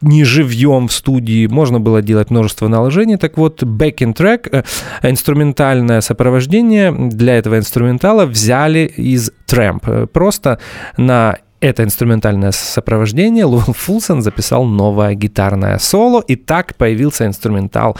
не 0.01 0.23
живьем 0.23 0.87
в 0.87 0.93
студии, 0.93 1.47
можно 1.47 1.79
было 1.79 2.01
делать 2.01 2.29
множество 2.29 2.67
наложений. 2.67 3.17
Так 3.17 3.37
вот, 3.37 3.63
backing 3.63 4.13
track, 4.15 4.65
инструментальное 5.03 6.01
сопровождение 6.01 6.91
для 6.91 7.37
этого 7.37 7.57
инструментала 7.57 8.25
взяли 8.25 8.91
из 8.97 9.31
Tramp. 9.47 10.07
Просто 10.07 10.59
на 10.97 11.37
это 11.59 11.83
инструментальное 11.83 12.51
сопровождение 12.51 13.45
Луэлл 13.45 13.73
Фулсон 13.73 14.21
записал 14.21 14.65
новое 14.65 15.15
гитарное 15.15 15.79
соло, 15.79 16.21
и 16.27 16.35
так 16.35 16.75
появился 16.75 17.25
инструментал 17.25 17.97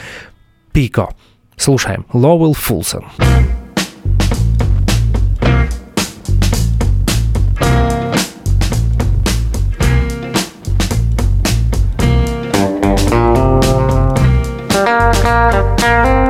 Pico. 0.74 1.10
Слушаем. 1.56 2.06
Лоуэлл 2.14 2.54
Фулсон. 2.54 3.06
Фулсон. 3.18 3.65
А 15.66 15.74
сейчас 15.82 16.25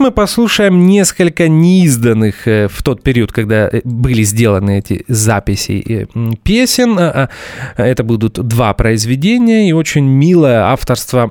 мы 0.00 0.10
послушаем 0.10 0.86
несколько 0.86 1.48
неизданных 1.48 2.48
э, 2.48 2.68
в 2.68 2.82
тот 2.82 3.02
период, 3.02 3.32
когда 3.32 3.68
э, 3.68 3.80
были 3.84 4.22
сделаны 4.22 4.78
эти 4.78 5.04
записи 5.08 6.08
песен. 6.42 6.98
А, 6.98 7.28
а, 7.76 7.82
это 7.82 8.02
будут 8.02 8.34
два 8.34 8.72
произведения 8.74 9.68
и 9.68 9.72
очень 9.72 10.04
милое 10.04 10.64
авторство 10.64 11.30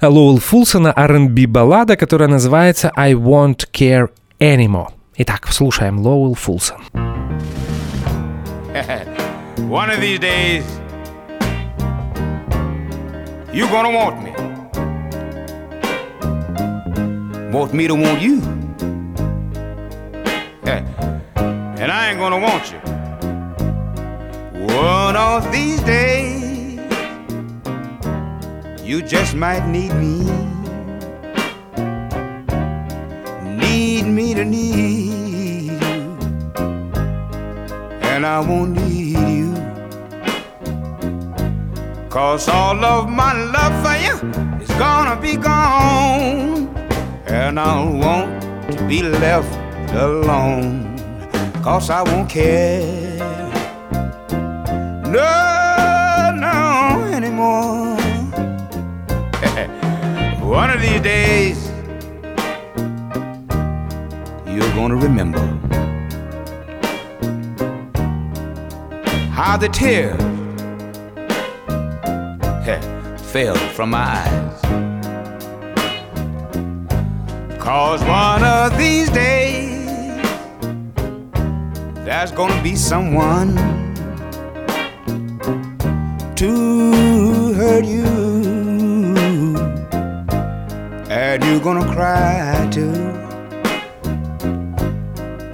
Лоуэлл 0.00 0.38
Фулсона 0.38 0.92
R&B 0.96 1.46
баллада, 1.46 1.96
которая 1.96 2.28
называется 2.28 2.90
«I 2.96 3.14
Won't 3.14 3.66
Care 3.72 4.08
Anymore». 4.38 4.88
Итак, 5.16 5.48
слушаем 5.50 5.98
Лоуэлл 5.98 6.34
Фулсон. 6.34 6.78
One 9.68 9.90
of 9.90 10.00
these 10.00 10.20
days, 10.20 10.64
you're 13.52 13.70
gonna 13.70 13.90
want 13.90 14.22
me. 14.22 14.25
Want 17.56 17.72
me 17.72 17.88
to 17.88 17.94
want 17.94 18.20
you. 18.20 18.42
and 21.82 21.90
I 21.90 22.10
ain't 22.10 22.18
gonna 22.18 22.38
want 22.38 22.70
you. 22.70 22.78
One 24.74 25.16
of 25.16 25.50
these 25.50 25.80
days, 25.82 26.78
you 28.82 29.00
just 29.00 29.34
might 29.34 29.66
need 29.68 29.92
me. 29.94 30.16
Need 33.62 34.04
me 34.04 34.34
to 34.34 34.44
need 34.44 35.80
you. 35.80 36.18
And 38.10 38.26
I 38.26 38.38
won't 38.40 38.72
need 38.72 39.16
you. 39.38 39.54
Cause 42.10 42.48
all 42.50 42.84
of 42.84 43.08
my 43.08 43.32
love 43.32 43.74
for 43.82 43.96
you 44.06 44.16
is 44.60 44.68
gonna 44.78 45.18
be 45.18 45.36
gone 45.36 46.75
and 47.26 47.58
I 47.58 47.84
want 47.84 48.42
to 48.70 48.86
be 48.86 49.02
left 49.02 49.52
alone, 49.92 50.96
cause 51.62 51.90
I 51.90 52.02
won't 52.02 52.30
care. 52.30 53.16
No, 55.04 56.32
no, 56.38 57.10
anymore. 57.12 57.96
One 60.40 60.70
of 60.70 60.80
these 60.80 61.00
days, 61.00 61.68
you're 64.46 64.74
gonna 64.74 64.96
remember 64.96 65.44
how 69.32 69.56
the 69.56 69.68
tears 69.68 70.20
fell 73.32 73.56
from 73.74 73.90
my 73.90 73.98
eyes. 73.98 74.45
Cause 77.78 78.02
one 78.04 78.42
of 78.42 78.78
these 78.78 79.10
days, 79.10 79.84
there's 82.06 82.32
gonna 82.32 82.62
be 82.62 82.74
someone 82.74 83.54
to 86.36 87.52
hurt 87.52 87.84
you, 87.84 88.06
and 91.10 91.44
you're 91.44 91.60
gonna 91.60 91.86
cry 91.92 92.66
too. 92.72 92.96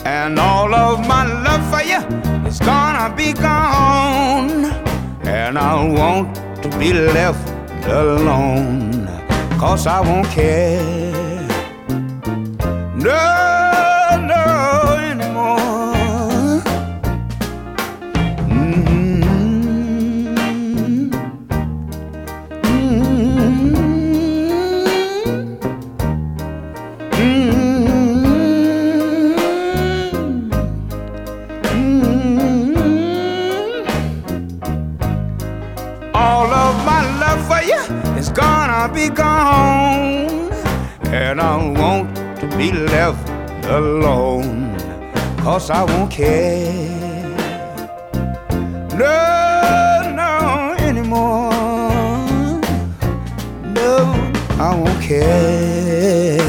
And 0.05 0.39
all 0.39 0.73
of 0.73 1.05
my 1.09 1.25
love 1.27 1.65
for 1.73 1.83
you 1.83 2.03
is 2.47 2.61
gonna 2.61 3.13
be 3.17 3.33
gone, 3.33 4.71
and 5.27 5.59
I 5.59 5.75
want 5.99 6.37
to 6.63 6.69
be 6.79 6.93
left 6.93 7.49
alone, 7.89 9.09
cause 9.59 9.89
I 9.89 9.99
won't 10.01 10.29
care. 10.29 11.02
No, 13.03 13.32
alone, 43.73 44.77
cause 45.43 45.71
I 45.71 45.83
won't 45.85 46.11
care. 46.11 46.93
No, 48.95 50.13
no, 50.21 50.75
anymore. 50.79 51.53
No, 53.75 54.15
I 54.59 54.75
won't 54.75 55.01
care. 55.01 56.43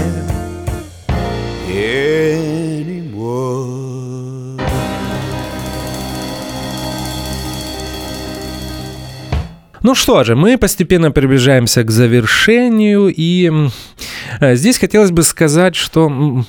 Ну 9.84 9.96
что 9.96 10.24
же, 10.24 10.38
мы 10.38 10.58
постепенно 10.58 11.12
приближаемся 11.12 11.84
к 11.84 11.92
завершению, 11.92 13.14
и 13.14 13.52
здесь 14.42 14.78
хотелось 14.78 15.12
бы 15.12 15.24
сказать, 15.24 15.76
что 15.76 16.44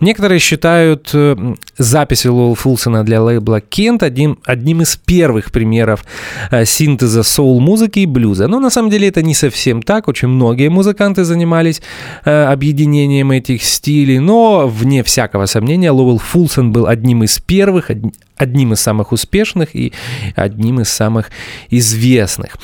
некоторые 0.00 0.38
считают 0.38 1.10
э, 1.14 1.54
записи 1.78 2.28
Лоу 2.28 2.54
Фулсона 2.54 3.04
для 3.04 3.22
лейбла 3.22 3.60
Кент 3.60 4.02
одним, 4.02 4.38
одним 4.44 4.82
из 4.82 4.96
первых 4.96 5.52
примеров 5.52 6.04
э, 6.50 6.64
синтеза 6.64 7.22
соул-музыки 7.22 8.00
и 8.00 8.06
блюза. 8.06 8.48
Но 8.48 8.60
на 8.60 8.70
самом 8.70 8.90
деле 8.90 9.08
это 9.08 9.22
не 9.22 9.34
совсем 9.34 9.82
так. 9.82 10.08
Очень 10.08 10.28
многие 10.28 10.68
музыканты 10.68 11.24
занимались 11.24 11.82
объединением 12.24 13.30
этих 13.30 13.62
стилей, 13.62 14.18
но 14.18 14.66
вне 14.66 15.02
всякого 15.02 15.46
сомнения 15.46 15.90
Лоуэлл 15.90 16.18
Фулсон 16.18 16.72
был 16.72 16.86
одним 16.86 17.22
из 17.24 17.38
первых, 17.38 17.90
одним 18.36 18.72
из 18.72 18.80
самых 18.80 19.12
успешных 19.12 19.74
и 19.74 19.92
одним 20.36 20.80
из 20.80 20.88
самых 20.88 21.30
известных. 21.70 22.56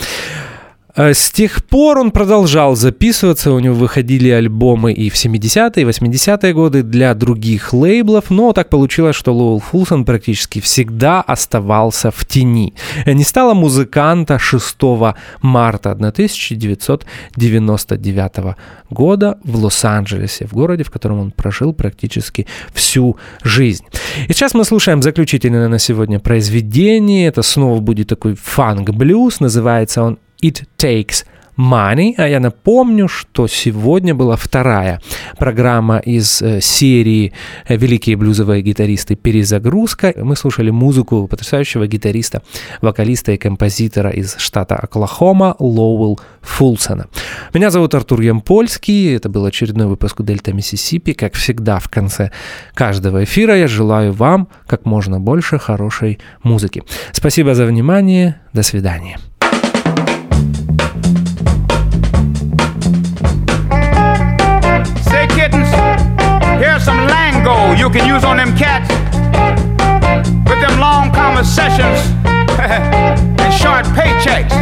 Э, 0.98 1.14
с 1.14 1.30
тех 1.30 1.64
пор 1.64 1.98
он 1.98 2.10
продолжал 2.10 2.74
записываться, 2.74 3.52
у 3.52 3.60
него 3.60 3.76
выходили 3.76 4.30
альбомы 4.30 4.92
и 4.92 5.10
в 5.10 5.14
70-е, 5.14 5.82
и 5.82 5.86
80-е 5.86 6.52
годы 6.52 6.82
для 6.82 7.14
других 7.14 7.72
лейблов, 7.72 8.30
но 8.30 8.52
так 8.52 8.68
получилось, 8.68 9.14
что 9.14 9.32
Лоуэлл 9.32 9.60
Фулсон 9.60 10.04
практически 10.04 10.60
всегда 10.60 11.22
оставался 11.22 12.10
в 12.10 12.26
тени. 12.26 12.74
Не 13.06 13.22
стало 13.22 13.54
музыканта 13.54 14.40
6 14.40 14.76
марта 15.40 15.92
1999 15.92 18.56
года 18.90 19.38
в 19.44 19.64
Лос-Анджелесе, 19.64 20.46
в 20.46 20.52
городе, 20.52 20.82
в 20.82 20.90
котором 20.90 21.20
он 21.20 21.30
прожил 21.30 21.72
практически 21.72 22.48
всю 22.74 23.16
жизнь. 23.44 23.84
И 24.28 24.32
сейчас 24.32 24.54
мы 24.54 24.64
слушаем 24.64 25.00
заключительное 25.02 25.68
на 25.68 25.78
сегодня 25.78 26.18
произведение. 26.18 27.28
Это 27.28 27.42
снова 27.42 27.78
будет 27.80 28.08
такой 28.08 28.34
фанк-блюз, 28.34 29.38
называется 29.38 30.02
он 30.02 30.18
It 30.42 30.64
Takes 30.78 31.24
Money. 31.58 32.14
А 32.16 32.28
я 32.28 32.38
напомню, 32.38 33.08
что 33.08 33.48
сегодня 33.48 34.14
была 34.14 34.36
вторая 34.36 35.00
программа 35.38 35.98
из 35.98 36.40
э, 36.40 36.60
серии 36.60 37.32
«Великие 37.68 38.16
блюзовые 38.16 38.62
гитаристы. 38.62 39.16
Перезагрузка». 39.16 40.14
Мы 40.16 40.36
слушали 40.36 40.70
музыку 40.70 41.26
потрясающего 41.26 41.88
гитариста, 41.88 42.42
вокалиста 42.80 43.32
и 43.32 43.36
композитора 43.36 44.10
из 44.10 44.36
штата 44.38 44.76
Оклахома 44.76 45.56
Лоуэлл 45.58 46.20
Фулсона. 46.42 47.08
Меня 47.52 47.70
зовут 47.70 47.94
Артур 47.94 48.20
Ямпольский. 48.20 49.16
Это 49.16 49.28
был 49.28 49.44
очередной 49.44 49.88
выпуск 49.88 50.22
«Дельта 50.22 50.52
Миссисипи». 50.52 51.12
Как 51.12 51.34
всегда, 51.34 51.80
в 51.80 51.88
конце 51.88 52.30
каждого 52.74 53.24
эфира 53.24 53.56
я 53.56 53.66
желаю 53.66 54.12
вам 54.12 54.48
как 54.68 54.86
можно 54.86 55.18
больше 55.18 55.58
хорошей 55.58 56.20
музыки. 56.44 56.84
Спасибо 57.12 57.56
за 57.56 57.66
внимание. 57.66 58.40
До 58.52 58.62
свидания. 58.62 59.18
Lingo 67.38 67.72
you 67.74 67.88
can 67.88 68.04
use 68.06 68.24
on 68.24 68.36
them 68.36 68.56
cats. 68.56 68.88
longer 70.78 71.44
sessions 71.44 72.00
and 72.58 73.54
short 73.54 73.84
paychecks. 73.94 74.54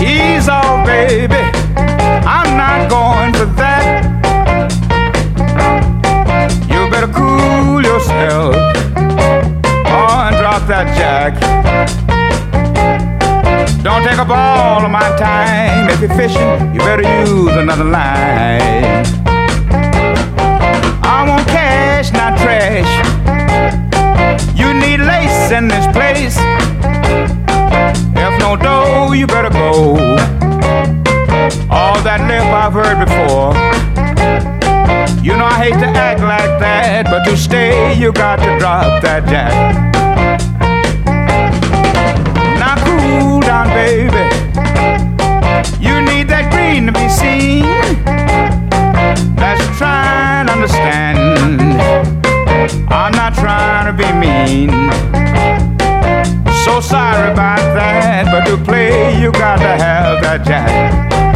Ease 0.00 0.48
off, 0.48 0.84
baby. 0.84 1.44
I'm 2.26 2.56
not 2.56 2.90
going 2.90 3.32
for 3.32 3.46
that. 3.60 4.02
You 6.68 6.90
better 6.90 7.12
cool 7.12 7.80
yourself. 7.80 8.56
Oh, 9.86 10.26
and 10.26 10.36
drop 10.36 10.66
that 10.66 10.96
jack. 10.96 12.01
Don't 13.82 14.04
take 14.04 14.18
up 14.18 14.28
all 14.28 14.84
of 14.84 14.90
my 14.92 15.08
time. 15.16 15.90
If 15.90 16.00
you're 16.00 16.14
fishing, 16.14 16.72
you 16.72 16.78
better 16.80 17.02
use 17.02 17.50
another 17.56 17.82
line. 17.82 19.04
I 21.02 21.24
want 21.28 21.48
cash, 21.48 22.12
not 22.12 22.38
trash. 22.38 22.86
You 24.56 24.72
need 24.72 25.00
lace 25.00 25.50
in 25.50 25.66
this 25.66 25.84
place. 25.88 26.36
If 28.14 28.38
no 28.38 28.54
dough, 28.54 29.12
you 29.14 29.26
better 29.26 29.50
go. 29.50 29.96
All 31.68 32.00
that 32.02 32.20
lip 32.28 32.44
I've 32.54 32.72
heard 32.72 32.98
before. 33.04 33.52
You 35.24 35.36
know 35.36 35.44
I 35.44 35.58
hate 35.58 35.80
to 35.80 35.86
act 35.86 36.20
like 36.20 36.60
that, 36.60 37.06
but 37.06 37.24
to 37.24 37.36
stay, 37.36 37.98
you 37.98 38.12
got 38.12 38.36
to 38.36 38.58
drop 38.60 39.02
that 39.02 39.26
jack. 39.26 40.01
Cool 43.20 43.40
down, 43.40 43.68
baby. 43.68 44.24
You 45.80 46.00
need 46.00 46.28
that 46.28 46.48
green 46.52 46.86
to 46.86 46.92
be 46.92 47.08
seen. 47.08 47.64
Let's 49.36 49.64
try 49.76 50.40
and 50.40 50.50
understand. 50.50 51.18
I'm 52.90 53.12
not 53.12 53.34
trying 53.34 53.86
to 53.90 53.94
be 54.02 54.08
mean. 54.24 54.70
So 56.64 56.80
sorry 56.80 57.32
about 57.32 57.64
that, 57.74 58.26
but 58.30 58.44
to 58.48 58.56
play, 58.62 59.20
you 59.20 59.32
got 59.32 59.56
to 59.56 59.72
have 59.84 60.22
that 60.22 60.46
jack. 60.46 61.31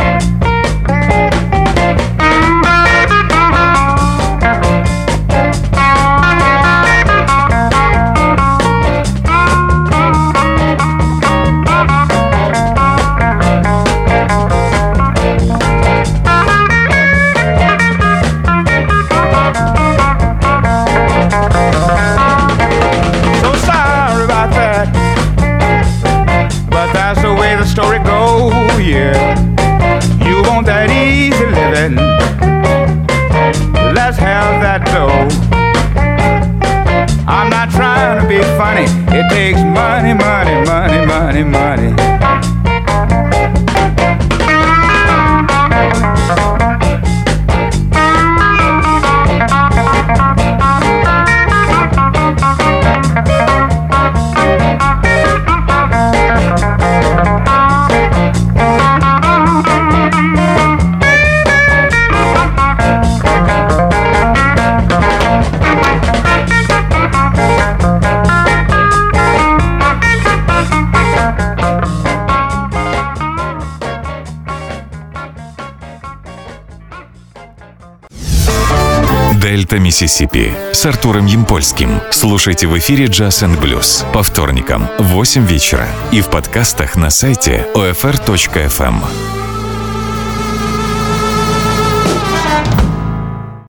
Миссисипи 79.86 80.52
с 80.72 80.84
Артуром 80.84 81.26
Ямпольским. 81.26 82.00
Слушайте 82.10 82.66
в 82.66 82.76
эфире 82.76 83.04
Jazz 83.04 83.46
and 83.46 83.60
Blues 83.60 84.04
по 84.12 84.24
вторникам 84.24 84.88
в 84.98 85.04
8 85.12 85.46
вечера 85.46 85.86
и 86.10 86.20
в 86.20 86.28
подкастах 86.28 86.96
на 86.96 87.08
сайте 87.08 87.64
OFR.FM. 87.72 89.35